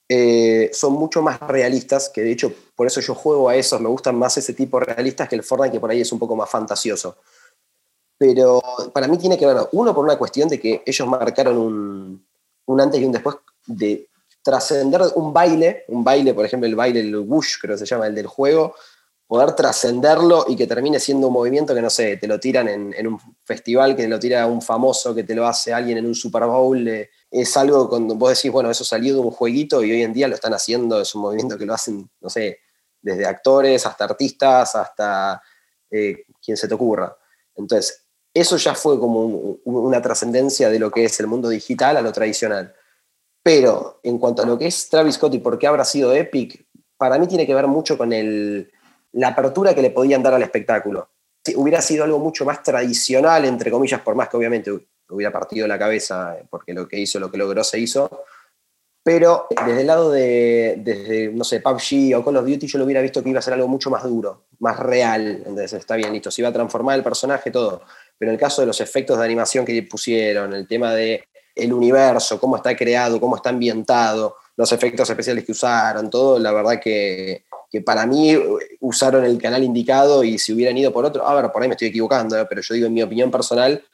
eh, 0.08 0.70
son 0.72 0.92
mucho 0.92 1.22
más 1.22 1.40
realistas, 1.40 2.10
que 2.10 2.20
de 2.20 2.32
hecho 2.32 2.52
por 2.76 2.86
eso 2.86 3.00
yo 3.00 3.14
juego 3.14 3.48
a 3.48 3.56
esos, 3.56 3.80
me 3.80 3.88
gustan 3.88 4.16
más 4.16 4.36
ese 4.36 4.52
tipo 4.52 4.78
realistas 4.78 5.28
que 5.28 5.36
el 5.36 5.42
Fortnite, 5.42 5.72
que 5.72 5.80
por 5.80 5.90
ahí 5.90 6.02
es 6.02 6.12
un 6.12 6.18
poco 6.18 6.36
más 6.36 6.50
fantasioso. 6.50 7.16
Pero 8.16 8.62
para 8.92 9.08
mí 9.08 9.18
tiene 9.18 9.36
que 9.36 9.46
ver, 9.46 9.56
uno, 9.72 9.94
por 9.94 10.04
una 10.04 10.16
cuestión 10.16 10.48
de 10.48 10.60
que 10.60 10.82
ellos 10.86 11.08
marcaron 11.08 11.56
un, 11.56 12.26
un 12.66 12.80
antes 12.80 13.00
y 13.00 13.04
un 13.04 13.12
después 13.12 13.36
de 13.66 14.08
trascender 14.42 15.00
un 15.16 15.32
baile, 15.32 15.84
un 15.88 16.04
baile, 16.04 16.34
por 16.34 16.44
ejemplo, 16.44 16.68
el 16.68 16.76
baile, 16.76 17.00
el 17.00 17.16
Wush, 17.16 17.56
creo 17.60 17.74
que 17.74 17.78
se 17.78 17.86
llama, 17.86 18.06
el 18.06 18.14
del 18.14 18.26
juego, 18.26 18.74
poder 19.26 19.56
trascenderlo 19.56 20.44
y 20.48 20.54
que 20.54 20.66
termine 20.66 21.00
siendo 21.00 21.28
un 21.28 21.32
movimiento 21.32 21.74
que, 21.74 21.80
no 21.80 21.88
sé, 21.88 22.18
te 22.18 22.26
lo 22.28 22.38
tiran 22.38 22.68
en, 22.68 23.06
un 23.06 23.18
festival, 23.42 23.96
que 23.96 24.02
te 24.02 24.08
lo 24.08 24.18
tira 24.18 24.46
un 24.46 24.60
famoso, 24.60 25.14
que 25.14 25.24
te 25.24 25.34
lo 25.34 25.46
hace 25.46 25.72
alguien 25.72 25.98
en 25.98 26.06
un 26.06 26.14
Super 26.14 26.44
Bowl. 26.44 26.86
Eh, 26.86 27.10
es 27.30 27.56
algo 27.56 27.88
cuando 27.88 28.14
vos 28.16 28.36
decís, 28.36 28.52
bueno, 28.52 28.70
eso 28.70 28.84
salió 28.84 29.14
de 29.14 29.20
un 29.20 29.30
jueguito 29.30 29.82
y 29.82 29.90
hoy 29.92 30.02
en 30.02 30.12
día 30.12 30.28
lo 30.28 30.34
están 30.34 30.52
haciendo, 30.52 31.00
es 31.00 31.14
un 31.14 31.22
movimiento 31.22 31.56
que 31.56 31.64
lo 31.64 31.74
hacen, 31.74 32.08
no 32.20 32.28
sé, 32.28 32.58
desde 33.00 33.26
actores 33.26 33.86
hasta 33.86 34.04
artistas, 34.04 34.76
hasta 34.76 35.42
eh, 35.90 36.26
quien 36.44 36.56
se 36.56 36.68
te 36.68 36.74
ocurra. 36.74 37.16
Entonces, 37.56 38.03
eso 38.34 38.56
ya 38.56 38.74
fue 38.74 38.98
como 38.98 39.58
una 39.64 40.02
trascendencia 40.02 40.68
de 40.68 40.80
lo 40.80 40.90
que 40.90 41.04
es 41.04 41.20
el 41.20 41.28
mundo 41.28 41.48
digital 41.48 41.96
a 41.96 42.02
lo 42.02 42.12
tradicional. 42.12 42.74
Pero 43.42 44.00
en 44.02 44.18
cuanto 44.18 44.42
a 44.42 44.46
lo 44.46 44.58
que 44.58 44.66
es 44.66 44.88
Travis 44.88 45.14
Scott 45.14 45.34
y 45.34 45.38
por 45.38 45.58
qué 45.58 45.68
habrá 45.68 45.84
sido 45.84 46.12
Epic, 46.12 46.66
para 46.96 47.18
mí 47.18 47.28
tiene 47.28 47.46
que 47.46 47.54
ver 47.54 47.68
mucho 47.68 47.96
con 47.96 48.10
la 48.10 49.28
apertura 49.28 49.74
que 49.74 49.82
le 49.82 49.90
podían 49.90 50.22
dar 50.22 50.34
al 50.34 50.42
espectáculo. 50.42 51.10
Si 51.44 51.54
hubiera 51.54 51.80
sido 51.80 52.04
algo 52.04 52.18
mucho 52.18 52.44
más 52.44 52.62
tradicional, 52.62 53.44
entre 53.44 53.70
comillas, 53.70 54.00
por 54.00 54.14
más 54.14 54.28
que 54.28 54.36
obviamente 54.36 54.72
hubiera 55.10 55.30
partido 55.30 55.68
la 55.68 55.78
cabeza, 55.78 56.36
porque 56.50 56.72
lo 56.72 56.88
que 56.88 56.98
hizo, 56.98 57.20
lo 57.20 57.30
que 57.30 57.36
logró, 57.36 57.62
se 57.62 57.78
hizo. 57.78 58.24
Pero 59.04 59.46
desde 59.66 59.82
el 59.82 59.86
lado 59.86 60.10
de, 60.10 60.76
desde, 60.78 61.28
no 61.30 61.44
sé, 61.44 61.60
PUBG 61.60 62.16
o 62.16 62.24
Call 62.24 62.38
of 62.38 62.46
Duty, 62.46 62.66
yo 62.66 62.78
lo 62.78 62.86
hubiera 62.86 63.02
visto 63.02 63.22
que 63.22 63.28
iba 63.28 63.38
a 63.38 63.42
ser 63.42 63.52
algo 63.52 63.68
mucho 63.68 63.90
más 63.90 64.02
duro, 64.04 64.46
más 64.60 64.78
real. 64.78 65.42
Entonces, 65.44 65.74
está 65.74 65.96
bien, 65.96 66.14
listo, 66.14 66.30
se 66.30 66.40
iba 66.40 66.48
a 66.48 66.52
transformar 66.54 66.96
el 66.96 67.04
personaje, 67.04 67.50
todo. 67.50 67.82
Pero 68.18 68.30
en 68.30 68.34
el 68.34 68.40
caso 68.40 68.62
de 68.62 68.66
los 68.66 68.80
efectos 68.80 69.18
de 69.18 69.24
animación 69.24 69.64
que 69.64 69.82
pusieron, 69.82 70.52
el 70.54 70.66
tema 70.66 70.94
de 70.94 71.24
el 71.54 71.72
universo, 71.72 72.40
cómo 72.40 72.56
está 72.56 72.74
creado, 72.74 73.20
cómo 73.20 73.36
está 73.36 73.50
ambientado, 73.50 74.36
los 74.56 74.72
efectos 74.72 75.08
especiales 75.08 75.44
que 75.44 75.52
usaron, 75.52 76.10
todo, 76.10 76.38
la 76.38 76.52
verdad 76.52 76.80
que, 76.80 77.44
para 77.84 78.06
mí 78.06 78.36
usaron 78.80 79.24
el 79.24 79.40
canal 79.40 79.64
indicado 79.64 80.22
y 80.22 80.38
si 80.38 80.52
hubieran 80.52 80.76
ido 80.76 80.92
por 80.92 81.04
otro, 81.04 81.26
a 81.26 81.34
ver, 81.34 81.50
por 81.50 81.60
ahí 81.60 81.68
me 81.68 81.74
estoy 81.74 81.88
equivocando, 81.88 82.38
¿eh? 82.38 82.46
pero 82.48 82.60
yo 82.60 82.74
digo 82.74 82.86
en 82.86 82.94
mi 82.94 83.02
opinión 83.02 83.32
personal, 83.32 83.84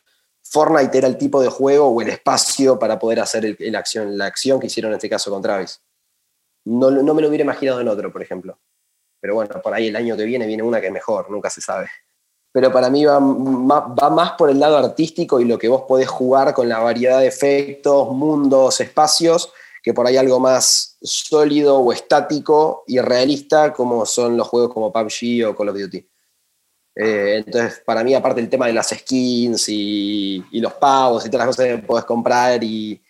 Fortnite 0.42 0.98
era 0.98 1.08
el 1.08 1.16
tipo 1.16 1.40
de 1.40 1.48
juego 1.48 1.88
o 1.88 2.02
el 2.02 2.08
espacio 2.08 2.78
para 2.78 2.98
poder 2.98 3.20
hacer 3.20 3.56
el, 3.58 3.76
acción, 3.76 4.18
la 4.18 4.26
acción 4.26 4.60
que 4.60 4.66
hicieron 4.66 4.92
en 4.92 4.96
este 4.96 5.08
caso 5.08 5.30
con 5.30 5.40
Travis. 5.40 5.80
No, 6.64 6.90
no 6.90 7.14
me 7.14 7.22
lo 7.22 7.28
hubiera 7.28 7.44
imaginado 7.44 7.80
en 7.80 7.88
otro, 7.88 8.12
por 8.12 8.22
ejemplo. 8.22 8.58
Pero 9.20 9.34
bueno, 9.34 9.62
por 9.62 9.72
ahí 9.72 9.88
el 9.88 9.96
año 9.96 10.16
que 10.16 10.24
viene 10.24 10.46
viene 10.46 10.62
una 10.62 10.80
que 10.80 10.88
es 10.88 10.92
mejor, 10.92 11.30
nunca 11.30 11.48
se 11.48 11.60
sabe 11.60 11.88
pero 12.52 12.72
para 12.72 12.90
mí 12.90 13.04
va, 13.04 13.20
más 13.20 14.32
por 14.32 14.50
el 14.50 14.58
lado 14.58 14.76
artístico 14.76 15.40
y 15.40 15.44
lo 15.44 15.58
que 15.58 15.68
vos 15.68 15.82
podés 15.86 16.08
jugar 16.08 16.52
con 16.52 16.68
la 16.68 16.80
variedad 16.80 17.20
de 17.20 17.28
efectos, 17.28 18.10
mundos, 18.10 18.80
espacios, 18.80 19.52
que 19.82 19.94
por 19.94 20.06
ahí 20.06 20.16
algo 20.16 20.40
más 20.40 20.98
sólido 21.00 21.78
o 21.78 21.92
estático 21.92 22.84
y 22.86 22.98
realista 22.98 23.72
como 23.72 24.04
son 24.04 24.36
los 24.36 24.48
juegos 24.48 24.74
como 24.74 24.92
PUBG 24.92 25.46
o 25.46 25.56
Call 25.56 25.68
of 25.68 25.78
Duty. 25.78 26.06
Eh, 26.96 27.42
entonces, 27.46 27.82
para 27.86 28.02
mí, 28.02 28.14
aparte 28.14 28.40
el 28.40 28.50
tema 28.50 28.66
de 28.66 28.72
las 28.72 28.88
skins 28.88 29.68
y, 29.68 30.44
los 30.52 30.72
pagos 30.74 31.24
y 31.24 31.30
todas 31.30 31.46
las 31.46 31.56
cosas 31.56 31.76
que 31.76 31.86
podés 31.86 32.04
comprar, 32.04 32.62
y, 32.64 33.00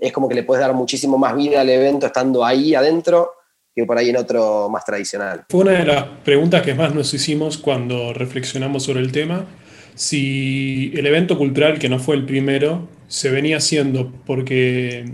es 0.00 0.12
como 0.12 0.28
que 0.28 0.34
le 0.34 0.44
puedes 0.44 0.64
dar 0.64 0.72
muchísimo 0.72 1.18
más 1.18 1.36
vida 1.36 1.60
al 1.60 1.68
evento 1.68 2.06
estando 2.06 2.42
ahí 2.42 2.74
adentro 2.74 3.32
que 3.74 3.84
por 3.86 3.98
ahí 3.98 4.10
en 4.10 4.16
otro 4.16 4.68
más 4.68 4.84
tradicional. 4.84 5.44
Fue 5.48 5.62
una 5.62 5.72
de 5.72 5.84
las 5.84 6.04
preguntas 6.24 6.62
que 6.62 6.74
más 6.74 6.94
nos 6.94 7.12
hicimos 7.14 7.58
cuando 7.58 8.12
reflexionamos 8.12 8.84
sobre 8.84 9.00
el 9.00 9.12
tema, 9.12 9.46
si 9.94 10.92
el 10.94 11.06
evento 11.06 11.36
cultural, 11.36 11.78
que 11.78 11.88
no 11.88 11.98
fue 11.98 12.16
el 12.16 12.24
primero, 12.24 12.88
se 13.08 13.30
venía 13.30 13.58
haciendo 13.58 14.12
porque 14.26 15.04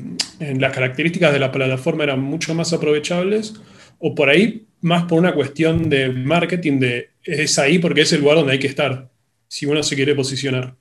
en 0.41 0.61
las 0.61 0.73
características 0.73 1.33
de 1.33 1.41
la 1.41 1.51
plataforma 1.51 2.05
eran 2.05 2.21
mucho 2.21 2.55
más 2.55 2.73
aprovechables, 2.73 3.55
o 3.99 4.15
por 4.15 4.29
ahí 4.29 4.67
más 4.81 5.05
por 5.05 5.19
una 5.19 5.35
cuestión 5.35 5.89
de 5.91 6.09
marketing, 6.11 6.79
de 6.79 7.11
es 7.25 7.59
ahí 7.59 7.79
porque 7.79 8.03
es 8.03 8.13
el 8.13 8.21
lugar 8.21 8.37
donde 8.37 8.53
hay 8.53 8.59
que 8.59 8.69
estar, 8.69 9.11
si 9.49 9.67
uno 9.67 9.83
se 9.83 9.97
quiere 9.97 10.15
posicionar. 10.15 10.77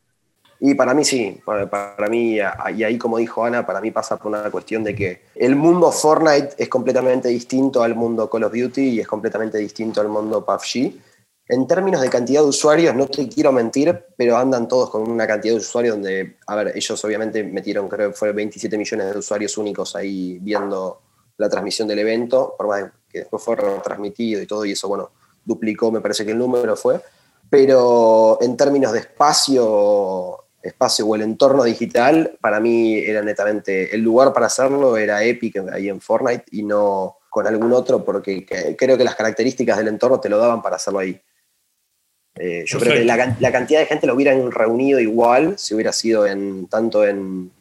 Y 0.59 0.73
para 0.73 0.93
mí 0.93 1.05
sí, 1.05 1.39
para, 1.45 2.09
mí, 2.09 2.37
y 2.37 2.83
ahí 2.83 2.97
como 2.97 3.17
dijo 3.17 3.45
Ana, 3.45 3.65
para 3.65 3.79
mí 3.79 3.91
pasa 3.91 4.17
por 4.17 4.27
una 4.27 4.49
cuestión 4.49 4.83
de 4.83 4.95
que 4.95 5.21
el 5.35 5.55
mundo 5.55 5.91
Fortnite 5.91 6.55
es 6.57 6.67
completamente 6.67 7.27
distinto 7.29 7.83
al 7.83 7.93
mundo 7.93 8.29
Call 8.29 8.45
of 8.45 8.53
Duty 8.53 8.89
y 8.89 8.99
es 8.99 9.07
completamente 9.07 9.59
distinto 9.59 10.01
al 10.01 10.09
mundo 10.09 10.43
PUBG. 10.43 10.93
En 11.49 11.67
términos 11.67 12.01
de 12.01 12.09
cantidad 12.09 12.41
de 12.41 12.47
usuarios, 12.47 12.93
no 12.95 13.07
te 13.07 13.29
quiero 13.29 13.51
mentir, 13.51 14.05
pero 14.17 14.35
andan 14.35 14.67
todos 14.67 14.89
con 14.89 15.09
una 15.09 15.27
cantidad 15.27 15.53
de 15.53 15.59
usuarios 15.59 15.95
donde, 15.95 16.37
a 16.45 16.55
ver, 16.55 16.73
ellos 16.75 17.05
obviamente 17.05 17.43
metieron, 17.43 17.87
creo 17.87 18.09
que 18.09 18.15
fue 18.15 18.33
27 18.33 18.77
millones 18.77 19.13
de 19.13 19.19
usuarios 19.19 19.57
únicos 19.57 19.95
ahí 19.95 20.39
viendo 20.41 21.01
la 21.37 21.47
transmisión 21.47 21.87
del 21.87 21.99
evento, 21.99 22.55
por 22.57 22.67
más 22.67 22.91
que 23.07 23.19
después 23.19 23.41
fue 23.41 23.55
retransmitido 23.55 24.41
y 24.41 24.47
todo, 24.47 24.65
y 24.65 24.71
eso, 24.71 24.87
bueno, 24.89 25.11
duplicó, 25.45 25.91
me 25.91 26.01
parece 26.01 26.25
que 26.25 26.31
el 26.31 26.37
número 26.37 26.75
fue. 26.75 26.99
Pero 27.49 28.39
en 28.41 28.57
términos 28.57 28.91
de 28.91 28.99
espacio, 28.99 30.46
espacio 30.61 31.05
o 31.05 31.15
el 31.15 31.21
entorno 31.21 31.63
digital, 31.63 32.37
para 32.41 32.59
mí 32.59 32.97
era 32.97 33.21
netamente 33.21 33.93
el 33.95 34.01
lugar 34.01 34.33
para 34.33 34.47
hacerlo 34.47 34.97
era 34.97 35.23
Epic 35.23 35.57
ahí 35.71 35.89
en 35.89 36.01
Fortnite 36.01 36.45
y 36.51 36.63
no 36.63 37.17
con 37.29 37.45
algún 37.45 37.71
otro, 37.73 38.03
porque 38.03 38.45
creo 38.77 38.97
que 38.97 39.03
las 39.03 39.15
características 39.15 39.77
del 39.77 39.89
entorno 39.89 40.19
te 40.19 40.29
lo 40.29 40.39
daban 40.39 40.61
para 40.61 40.77
hacerlo 40.77 40.99
ahí. 40.99 41.21
Eh, 42.39 42.63
yo 42.65 42.79
creo 42.79 42.93
que 42.93 43.05
la, 43.05 43.51
cantidad 43.51 43.79
de 43.79 43.85
gente 43.85 44.07
lo 44.07 44.15
hubieran 44.15 44.51
reunido 44.51 44.99
igual 44.99 45.57
si 45.57 45.73
hubiera 45.73 45.91
sido 45.91 46.25
en 46.25 46.67
tanto 46.67 47.05
en, 47.05 47.51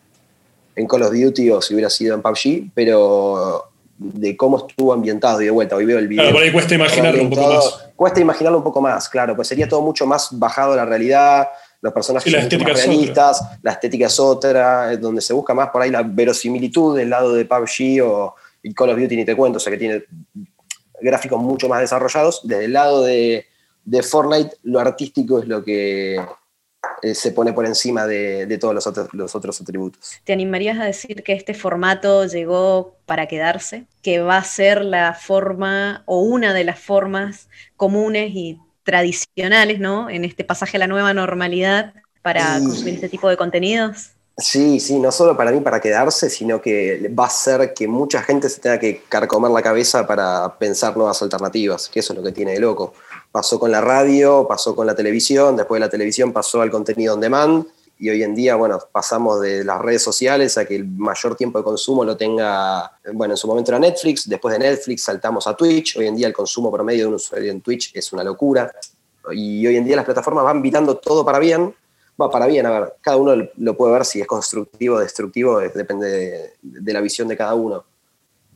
en 0.74 0.86
Call 0.86 1.02
of 1.02 1.12
Duty 1.12 1.50
o 1.50 1.62
si 1.62 1.74
hubiera 1.74 1.90
sido 1.90 2.14
en 2.14 2.22
PUBG, 2.22 2.70
pero 2.74 3.70
de 3.98 4.36
cómo 4.36 4.66
estuvo 4.66 4.92
ambientado 4.92 5.40
y 5.40 5.46
de 5.46 5.50
vuelta, 5.50 5.76
hoy 5.76 5.86
veo 5.86 5.98
el 5.98 6.08
video. 6.08 6.24
Claro, 6.24 6.36
por 6.36 6.44
ahí 6.44 6.52
cuesta 6.52 6.74
imaginarlo 6.74 7.22
un 7.22 7.30
poco 7.30 7.52
más. 7.52 7.88
Cuesta 7.96 8.20
imaginarlo 8.20 8.58
un 8.58 8.64
poco 8.64 8.80
más, 8.82 9.08
claro, 9.08 9.34
pues 9.34 9.48
sería 9.48 9.68
todo 9.68 9.80
mucho 9.80 10.06
más 10.06 10.28
bajado 10.32 10.74
a 10.74 10.76
la 10.76 10.84
realidad, 10.84 11.48
los 11.86 11.94
personajes 11.94 12.32
son 12.32 12.62
más 12.62 12.84
realistas, 12.84 13.42
la 13.62 13.72
estética 13.72 14.06
es 14.06 14.20
otra, 14.20 14.96
donde 14.96 15.20
se 15.20 15.32
busca 15.32 15.54
más 15.54 15.70
por 15.70 15.82
ahí 15.82 15.90
la 15.90 16.02
verosimilitud 16.02 16.96
del 16.96 17.10
lado 17.10 17.32
de 17.32 17.44
PUBG 17.44 18.02
o 18.02 18.34
Call 18.74 18.90
of 18.90 18.98
Duty 18.98 19.16
ni 19.16 19.24
te 19.24 19.36
cuento, 19.36 19.58
o 19.58 19.60
sea 19.60 19.70
que 19.70 19.78
tiene 19.78 20.04
gráficos 21.00 21.40
mucho 21.40 21.68
más 21.68 21.80
desarrollados. 21.80 22.40
Desde 22.42 22.64
el 22.64 22.72
lado 22.72 23.04
de, 23.04 23.46
Fortnite, 24.02 24.56
lo 24.64 24.80
artístico 24.80 25.38
es 25.38 25.46
lo 25.46 25.62
que 25.62 26.16
eh, 27.02 27.14
se 27.14 27.30
pone 27.30 27.52
por 27.52 27.66
encima 27.66 28.06
de, 28.06 28.58
todos 28.60 28.74
los 28.74 28.86
otros, 28.86 29.08
los 29.12 29.34
otros 29.36 29.60
atributos. 29.60 30.18
¿Te 30.24 30.32
animarías 30.32 30.78
a 30.78 30.84
decir 30.84 31.22
que 31.22 31.34
este 31.34 31.54
formato 31.54 32.26
llegó 32.26 32.96
para 33.06 33.26
quedarse? 33.26 33.86
¿Que 34.02 34.20
va 34.20 34.38
a 34.38 34.44
ser 34.44 34.84
la 34.84 35.14
forma 35.14 36.02
o 36.06 36.20
una 36.22 36.52
de 36.52 36.64
las 36.64 36.80
formas 36.80 37.48
comunes 37.76 38.32
y 38.34 38.58
tradicionales, 38.86 39.80
¿no? 39.80 40.08
En 40.08 40.24
este 40.24 40.44
pasaje 40.44 40.78
a 40.78 40.80
la 40.80 40.86
nueva 40.86 41.12
normalidad 41.12 41.92
para 42.22 42.58
consumir 42.60 42.94
este 42.94 43.10
tipo 43.10 43.28
de 43.28 43.36
contenidos. 43.36 44.12
Sí, 44.38 44.80
sí, 44.80 44.98
no 44.98 45.10
solo 45.12 45.36
para 45.36 45.50
mí 45.50 45.60
para 45.60 45.80
quedarse, 45.80 46.28
sino 46.28 46.60
que 46.60 47.10
va 47.18 47.26
a 47.26 47.30
ser 47.30 47.72
que 47.72 47.88
mucha 47.88 48.22
gente 48.22 48.48
se 48.48 48.60
tenga 48.60 48.78
que 48.78 49.02
carcomer 49.08 49.50
la 49.50 49.62
cabeza 49.62 50.06
para 50.06 50.58
pensar 50.58 50.96
nuevas 50.96 51.20
alternativas, 51.22 51.88
que 51.88 52.00
eso 52.00 52.12
es 52.12 52.18
lo 52.18 52.22
que 52.22 52.32
tiene 52.32 52.52
de 52.52 52.60
loco. 52.60 52.92
Pasó 53.32 53.58
con 53.58 53.72
la 53.72 53.80
radio, 53.80 54.46
pasó 54.46 54.76
con 54.76 54.86
la 54.86 54.94
televisión, 54.94 55.56
después 55.56 55.80
de 55.80 55.86
la 55.86 55.90
televisión 55.90 56.32
pasó 56.32 56.60
al 56.60 56.70
contenido 56.70 57.14
on 57.14 57.20
demand, 57.20 57.66
y 57.98 58.10
hoy 58.10 58.22
en 58.22 58.34
día, 58.34 58.56
bueno, 58.56 58.78
pasamos 58.92 59.40
de 59.40 59.64
las 59.64 59.80
redes 59.80 60.02
sociales 60.02 60.58
a 60.58 60.64
que 60.64 60.76
el 60.76 60.86
mayor 60.86 61.34
tiempo 61.34 61.58
de 61.58 61.64
consumo 61.64 62.04
lo 62.04 62.16
tenga, 62.16 62.98
bueno, 63.12 63.34
en 63.34 63.38
su 63.38 63.46
momento 63.46 63.70
era 63.70 63.78
Netflix, 63.78 64.28
después 64.28 64.52
de 64.52 64.58
Netflix 64.58 65.04
saltamos 65.04 65.46
a 65.46 65.54
Twitch, 65.54 65.96
hoy 65.96 66.06
en 66.06 66.16
día 66.16 66.26
el 66.26 66.32
consumo 66.32 66.70
promedio 66.70 67.04
de 67.04 67.08
un 67.08 67.14
usuario 67.14 67.50
en 67.50 67.60
Twitch 67.60 67.92
es 67.94 68.12
una 68.12 68.22
locura, 68.22 68.70
y 69.32 69.66
hoy 69.66 69.76
en 69.76 69.84
día 69.84 69.96
las 69.96 70.04
plataformas 70.04 70.44
van 70.44 70.56
invitando 70.56 70.96
todo 70.98 71.24
para 71.24 71.38
bien, 71.38 71.74
va 72.20 72.30
para 72.30 72.46
bien, 72.46 72.66
a 72.66 72.80
ver, 72.80 72.94
cada 73.00 73.16
uno 73.16 73.48
lo 73.56 73.76
puede 73.76 73.92
ver 73.92 74.04
si 74.04 74.20
es 74.20 74.26
constructivo 74.26 74.96
o 74.96 75.00
destructivo, 75.00 75.58
depende 75.58 76.06
de, 76.08 76.52
de 76.62 76.92
la 76.92 77.00
visión 77.00 77.28
de 77.28 77.36
cada 77.36 77.54
uno. 77.54 77.84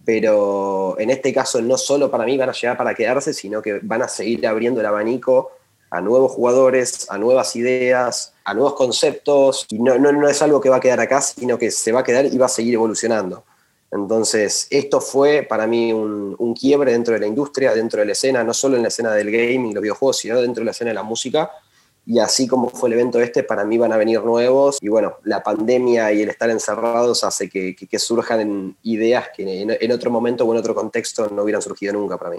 Pero 0.03 0.99
en 0.99 1.11
este 1.11 1.33
caso 1.33 1.61
no 1.61 1.77
solo 1.77 2.11
para 2.11 2.25
mí 2.25 2.37
van 2.39 2.49
a 2.49 2.53
llegar 2.53 2.77
para 2.77 2.95
quedarse, 2.95 3.35
sino 3.35 3.61
que 3.61 3.81
van 3.83 4.01
a 4.01 4.09
seguir 4.09 4.47
abriendo 4.47 4.81
el 4.81 4.87
abanico 4.87 5.53
a 5.91 6.01
nuevos 6.01 6.33
jugadores, 6.33 7.11
a 7.11 7.19
nuevas 7.19 7.57
ideas, 7.57 8.35
a 8.45 8.55
nuevos 8.55 8.75
conceptos, 8.75 9.67
y 9.71 9.79
no, 9.79 9.99
no, 9.99 10.29
es 10.29 10.41
algo 10.43 10.61
que 10.61 10.69
va 10.69 10.77
a 10.77 10.81
quedar 10.81 11.01
acá, 11.01 11.21
sino 11.21 11.59
que 11.59 11.71
se 11.71 11.93
va 11.93 12.01
a 12.01 12.05
quedar 12.05 12.27
y 12.27 12.39
va 12.39 12.47
a 12.47 12.51
seguir 12.51 12.75
evolucionando. 12.75 13.45
Entonces, 13.91 14.69
esto 14.71 15.01
fue 15.01 15.43
para 15.43 15.67
mí 15.67 15.93
un, 15.93 16.37
un, 16.39 16.55
quiebre 16.55 16.93
dentro 16.93 17.15
de 17.15 17.21
la 17.21 17.27
industria, 17.27 17.75
dentro 17.75 18.01
de 18.01 18.07
la 18.07 18.13
escena, 18.13 18.45
no 18.45 18.55
solo 18.55 18.77
en 18.77 18.83
la 18.83 18.89
escena 18.89 19.13
del 19.13 19.33
gaming, 19.33 19.75
los 19.75 19.83
videojuegos, 19.83 20.19
sino 20.19 20.41
dentro 20.41 20.61
de 20.61 20.67
la 20.67 20.71
escena 20.71 20.91
de 20.91 20.95
la 20.95 21.03
música, 21.03 21.51
y 22.07 22.19
así 22.19 22.47
como 22.47 22.71
fue 22.71 22.89
el 22.89 22.95
evento 22.95 23.21
este, 23.21 23.43
para 23.43 23.65
mí 23.65 23.79
van 23.79 23.93
a 23.93 23.97
venir 23.97 24.23
nuevos. 24.25 24.79
Y 24.81 24.89
bueno, 24.89 25.19
la 25.25 25.43
pandemia 25.43 26.13
y 26.13 26.23
el 26.23 26.31
estar 26.31 26.51
encerrados 26.51 27.25
hace 27.25 27.49
que, 27.49 27.77
surjan 27.99 28.77
ideas 28.83 29.29
que 29.37 29.63
en, 29.63 29.93
otro 29.93 30.11
momento 30.11 30.45
o 30.45 30.53
en 30.53 30.59
otro 30.59 30.75
contexto 30.75 31.29
no 31.29 31.43
hubieran 31.43 31.63
surgido 31.63 31.93
nunca 31.93 32.17
para 32.19 32.33
mí. 32.33 32.39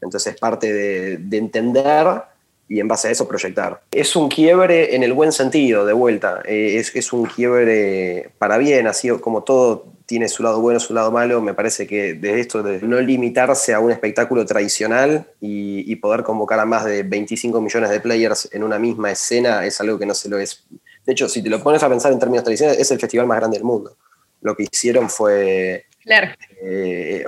Entonces 0.00 0.34
es 0.34 0.38
parte 0.38 0.72
de, 0.72 1.38
entender 1.38 2.22
y 2.68 2.80
en 2.80 2.88
base 2.88 3.08
a 3.08 3.10
eso 3.10 3.26
proyectar. 3.26 3.80
Es 3.90 4.14
un 4.14 4.28
quiebre 4.28 4.94
en 4.94 5.02
el 5.02 5.12
buen 5.12 5.32
sentido, 5.32 5.86
de 5.86 5.92
vuelta. 5.92 6.42
Eh, 6.44 6.76
es, 6.76 6.94
es, 6.94 7.12
un 7.12 7.24
quiebre 7.24 8.30
para 8.38 8.58
bien, 8.58 8.86
así 8.86 9.08
como 9.20 9.42
todo 9.42 9.86
tiene 10.08 10.28
su 10.28 10.42
lado 10.42 10.62
bueno, 10.62 10.80
su 10.80 10.94
lado 10.94 11.12
malo. 11.12 11.42
Me 11.42 11.52
parece 11.52 11.86
que 11.86 12.14
de 12.14 12.40
esto 12.40 12.62
de 12.62 12.80
no 12.80 12.98
limitarse 12.98 13.74
a 13.74 13.80
un 13.80 13.90
espectáculo 13.90 14.46
tradicional 14.46 15.26
y, 15.38 15.94
poder 15.96 16.22
convocar 16.22 16.60
a 16.60 16.64
más 16.64 16.84
de 16.84 17.02
25 17.02 17.60
millones 17.60 17.90
de 17.90 18.00
players 18.00 18.48
en 18.52 18.62
una 18.62 18.78
misma 18.78 19.10
escena 19.10 19.66
es 19.66 19.80
algo 19.80 19.98
que 19.98 20.06
no 20.06 20.14
se 20.14 20.28
lo 20.28 20.38
es. 20.38 20.64
De 21.04 21.12
hecho, 21.12 21.28
si 21.28 21.42
te 21.42 21.50
lo 21.50 21.62
pones 21.62 21.82
a 21.82 21.88
pensar 21.88 22.12
en 22.12 22.20
términos 22.20 22.44
tradicionales, 22.44 22.80
es 22.80 22.90
el 22.90 23.00
festival 23.00 23.26
más 23.26 23.38
grande 23.38 23.56
del 23.56 23.64
mundo. 23.64 23.96
Lo 24.40 24.54
que 24.54 24.62
hicieron 24.62 25.10
fue 25.10 25.86
eh, 26.60 27.24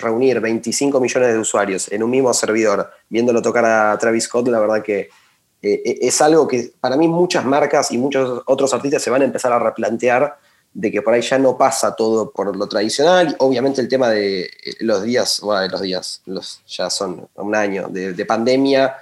reunir 0.00 0.40
25 0.40 1.00
millones 1.00 1.32
de 1.32 1.38
usuarios 1.38 1.90
en 1.92 2.02
un 2.02 2.10
mismo 2.10 2.32
servidor, 2.34 2.90
viéndolo 3.08 3.40
tocar 3.40 3.64
a 3.64 3.98
Travis 3.98 4.24
Scott, 4.24 4.48
la 4.48 4.60
verdad 4.60 4.82
que 4.82 5.08
eh, 5.62 5.98
es 6.00 6.20
algo 6.20 6.48
que 6.48 6.72
para 6.80 6.96
mí 6.96 7.06
muchas 7.08 7.44
marcas 7.44 7.90
y 7.92 7.98
muchos 7.98 8.42
otros 8.46 8.72
artistas 8.74 9.02
se 9.02 9.10
van 9.10 9.22
a 9.22 9.26
empezar 9.26 9.52
a 9.52 9.58
replantear 9.58 10.36
de 10.74 10.90
que 10.90 11.02
por 11.02 11.12
ahí 11.12 11.20
ya 11.20 11.38
no 11.38 11.56
pasa 11.56 11.94
todo 11.94 12.32
por 12.32 12.56
lo 12.56 12.66
tradicional. 12.66 13.36
Obviamente 13.38 13.80
el 13.80 13.88
tema 13.88 14.08
de 14.08 14.44
eh, 14.44 14.50
los 14.80 15.02
días, 15.02 15.40
bueno, 15.42 15.68
los 15.68 15.82
días, 15.82 16.22
los, 16.24 16.62
ya 16.66 16.88
son 16.90 17.28
un 17.34 17.54
año 17.54 17.88
de, 17.88 18.24
pandemia, 18.24 18.96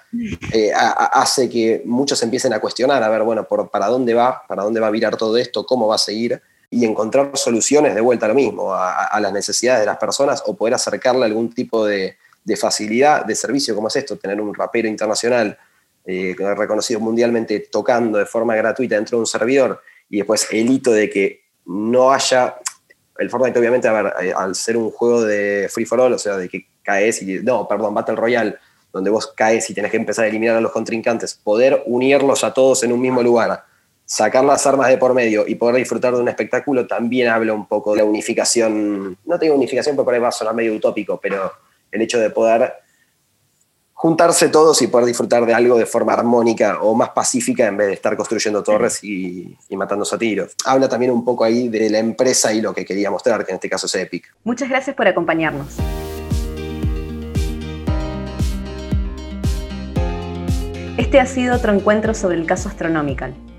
hace 1.12 1.48
que 1.48 1.82
muchos 1.86 2.20
empiecen 2.22 2.52
a 2.52 2.60
cuestionar, 2.60 3.02
a 3.02 3.08
ver, 3.08 3.22
bueno, 3.22 3.44
por, 3.44 3.70
¿para 3.70 3.86
dónde 3.86 4.14
va? 4.14 4.42
¿Para 4.48 4.64
dónde 4.64 4.80
va 4.80 4.88
a 4.88 4.90
virar 4.90 5.16
todo 5.16 5.36
esto? 5.36 5.64
¿Cómo 5.64 5.86
va 5.86 5.94
a 5.94 5.98
seguir? 5.98 6.42
Y 6.70 6.84
encontrar 6.84 7.32
soluciones 7.34 7.94
de 7.94 8.00
vuelta 8.00 8.26
a 8.26 8.28
lo 8.28 8.34
mismo, 8.34 8.72
a, 8.72 9.18
las 9.20 9.32
necesidades 9.32 9.80
de 9.80 9.86
las 9.86 9.98
personas 9.98 10.42
o 10.46 10.56
poder 10.56 10.74
acercarle 10.74 11.24
algún 11.24 11.52
tipo 11.52 11.84
de, 11.84 12.16
facilidad 12.56 13.24
de 13.24 13.34
servicio 13.34 13.74
como 13.74 13.88
es 13.88 13.96
esto, 13.96 14.16
tener 14.16 14.40
un 14.40 14.54
rapero 14.54 14.88
internacional 14.88 15.58
eh, 16.04 16.34
reconocido 16.56 16.98
mundialmente 16.98 17.68
tocando 17.70 18.18
de 18.18 18.26
forma 18.26 18.56
gratuita 18.56 18.96
dentro 18.96 19.18
de 19.18 19.20
un 19.20 19.26
servidor 19.26 19.80
y 20.08 20.18
después 20.18 20.48
el 20.50 20.70
hito 20.70 20.92
de 20.92 21.08
que 21.08 21.44
no 21.66 22.12
haya. 22.12 22.56
El 23.18 23.30
Fortnite, 23.30 23.58
obviamente, 23.58 23.86
a 23.88 24.14
eh, 24.20 24.32
al 24.34 24.54
ser 24.54 24.76
un 24.76 24.90
juego 24.90 25.22
de 25.22 25.68
free 25.70 25.84
for 25.84 26.00
all, 26.00 26.12
o 26.12 26.18
sea, 26.18 26.36
de 26.36 26.48
que 26.48 26.66
caes 26.82 27.22
y. 27.22 27.38
No, 27.40 27.68
perdón, 27.68 27.94
Battle 27.94 28.16
Royale, 28.16 28.56
donde 28.92 29.10
vos 29.10 29.28
caes 29.28 29.68
y 29.70 29.74
tenés 29.74 29.90
que 29.90 29.98
empezar 29.98 30.24
a 30.24 30.28
eliminar 30.28 30.56
a 30.56 30.60
los 30.60 30.72
contrincantes, 30.72 31.34
poder 31.34 31.82
unirlos 31.86 32.44
a 32.44 32.52
todos 32.52 32.82
en 32.82 32.92
un 32.92 33.00
mismo 33.00 33.22
lugar, 33.22 33.64
sacar 34.10 34.44
las 34.44 34.66
armas 34.66 34.88
de 34.88 34.98
por 34.98 35.14
medio 35.14 35.46
y 35.46 35.54
poder 35.54 35.76
disfrutar 35.76 36.12
de 36.12 36.20
un 36.20 36.28
espectáculo, 36.28 36.84
también 36.84 37.28
habla 37.28 37.52
un 37.52 37.66
poco 37.66 37.92
de 37.92 37.98
la 37.98 38.04
unificación. 38.04 39.16
No 39.24 39.38
tengo 39.38 39.54
unificación 39.54 39.94
porque 39.94 40.06
por 40.06 40.14
ahí 40.14 40.20
va 40.20 40.28
a 40.28 40.32
sonar 40.32 40.52
medio 40.52 40.74
utópico, 40.74 41.20
pero 41.22 41.52
el 41.92 42.02
hecho 42.02 42.18
de 42.18 42.28
poder 42.30 42.74
juntarse 43.92 44.48
todos 44.48 44.82
y 44.82 44.88
poder 44.88 45.06
disfrutar 45.06 45.46
de 45.46 45.54
algo 45.54 45.78
de 45.78 45.86
forma 45.86 46.12
armónica 46.12 46.80
o 46.82 46.92
más 46.92 47.10
pacífica 47.10 47.68
en 47.68 47.76
vez 47.76 47.86
de 47.86 47.92
estar 47.92 48.16
construyendo 48.16 48.64
torres 48.64 48.98
y, 49.04 49.56
y 49.68 49.76
matándose 49.76 50.16
a 50.16 50.18
tiros. 50.18 50.56
Habla 50.64 50.88
también 50.88 51.12
un 51.12 51.24
poco 51.24 51.44
ahí 51.44 51.68
de 51.68 51.88
la 51.88 52.00
empresa 52.00 52.52
y 52.52 52.60
lo 52.60 52.74
que 52.74 52.84
quería 52.84 53.12
mostrar, 53.12 53.44
que 53.44 53.52
en 53.52 53.56
este 53.56 53.70
caso 53.70 53.86
es 53.86 53.94
Epic. 53.94 54.34
Muchas 54.42 54.68
gracias 54.68 54.96
por 54.96 55.06
acompañarnos. 55.06 55.76
Este 60.96 61.20
ha 61.20 61.26
sido 61.26 61.54
otro 61.54 61.72
encuentro 61.72 62.12
sobre 62.12 62.34
el 62.34 62.44
caso 62.44 62.68
Astronomical. 62.68 63.49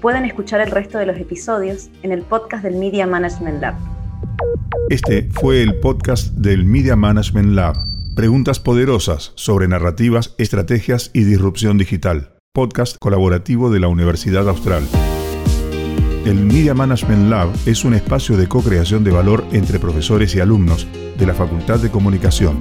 Pueden 0.00 0.24
escuchar 0.24 0.60
el 0.60 0.70
resto 0.70 0.98
de 0.98 1.06
los 1.06 1.16
episodios 1.16 1.90
en 2.02 2.12
el 2.12 2.22
podcast 2.22 2.62
del 2.62 2.76
Media 2.76 3.06
Management 3.06 3.60
Lab. 3.60 3.74
Este 4.90 5.28
fue 5.32 5.62
el 5.62 5.80
podcast 5.80 6.34
del 6.34 6.64
Media 6.64 6.94
Management 6.94 7.48
Lab 7.50 7.76
Preguntas 8.14 8.58
poderosas 8.58 9.30
sobre 9.36 9.68
narrativas, 9.68 10.34
estrategias 10.38 11.12
y 11.14 11.22
disrupción 11.22 11.78
digital. 11.78 12.32
Podcast 12.52 12.96
colaborativo 12.98 13.70
de 13.70 13.78
la 13.78 13.86
Universidad 13.86 14.48
Austral. 14.48 14.82
El 16.24 16.44
Media 16.44 16.74
Management 16.74 17.30
Lab 17.30 17.48
es 17.66 17.84
un 17.84 17.94
espacio 17.94 18.36
de 18.36 18.48
co-creación 18.48 19.04
de 19.04 19.12
valor 19.12 19.44
entre 19.52 19.78
profesores 19.78 20.34
y 20.34 20.40
alumnos 20.40 20.88
de 21.16 21.26
la 21.26 21.34
Facultad 21.34 21.78
de 21.78 21.90
Comunicación 21.90 22.60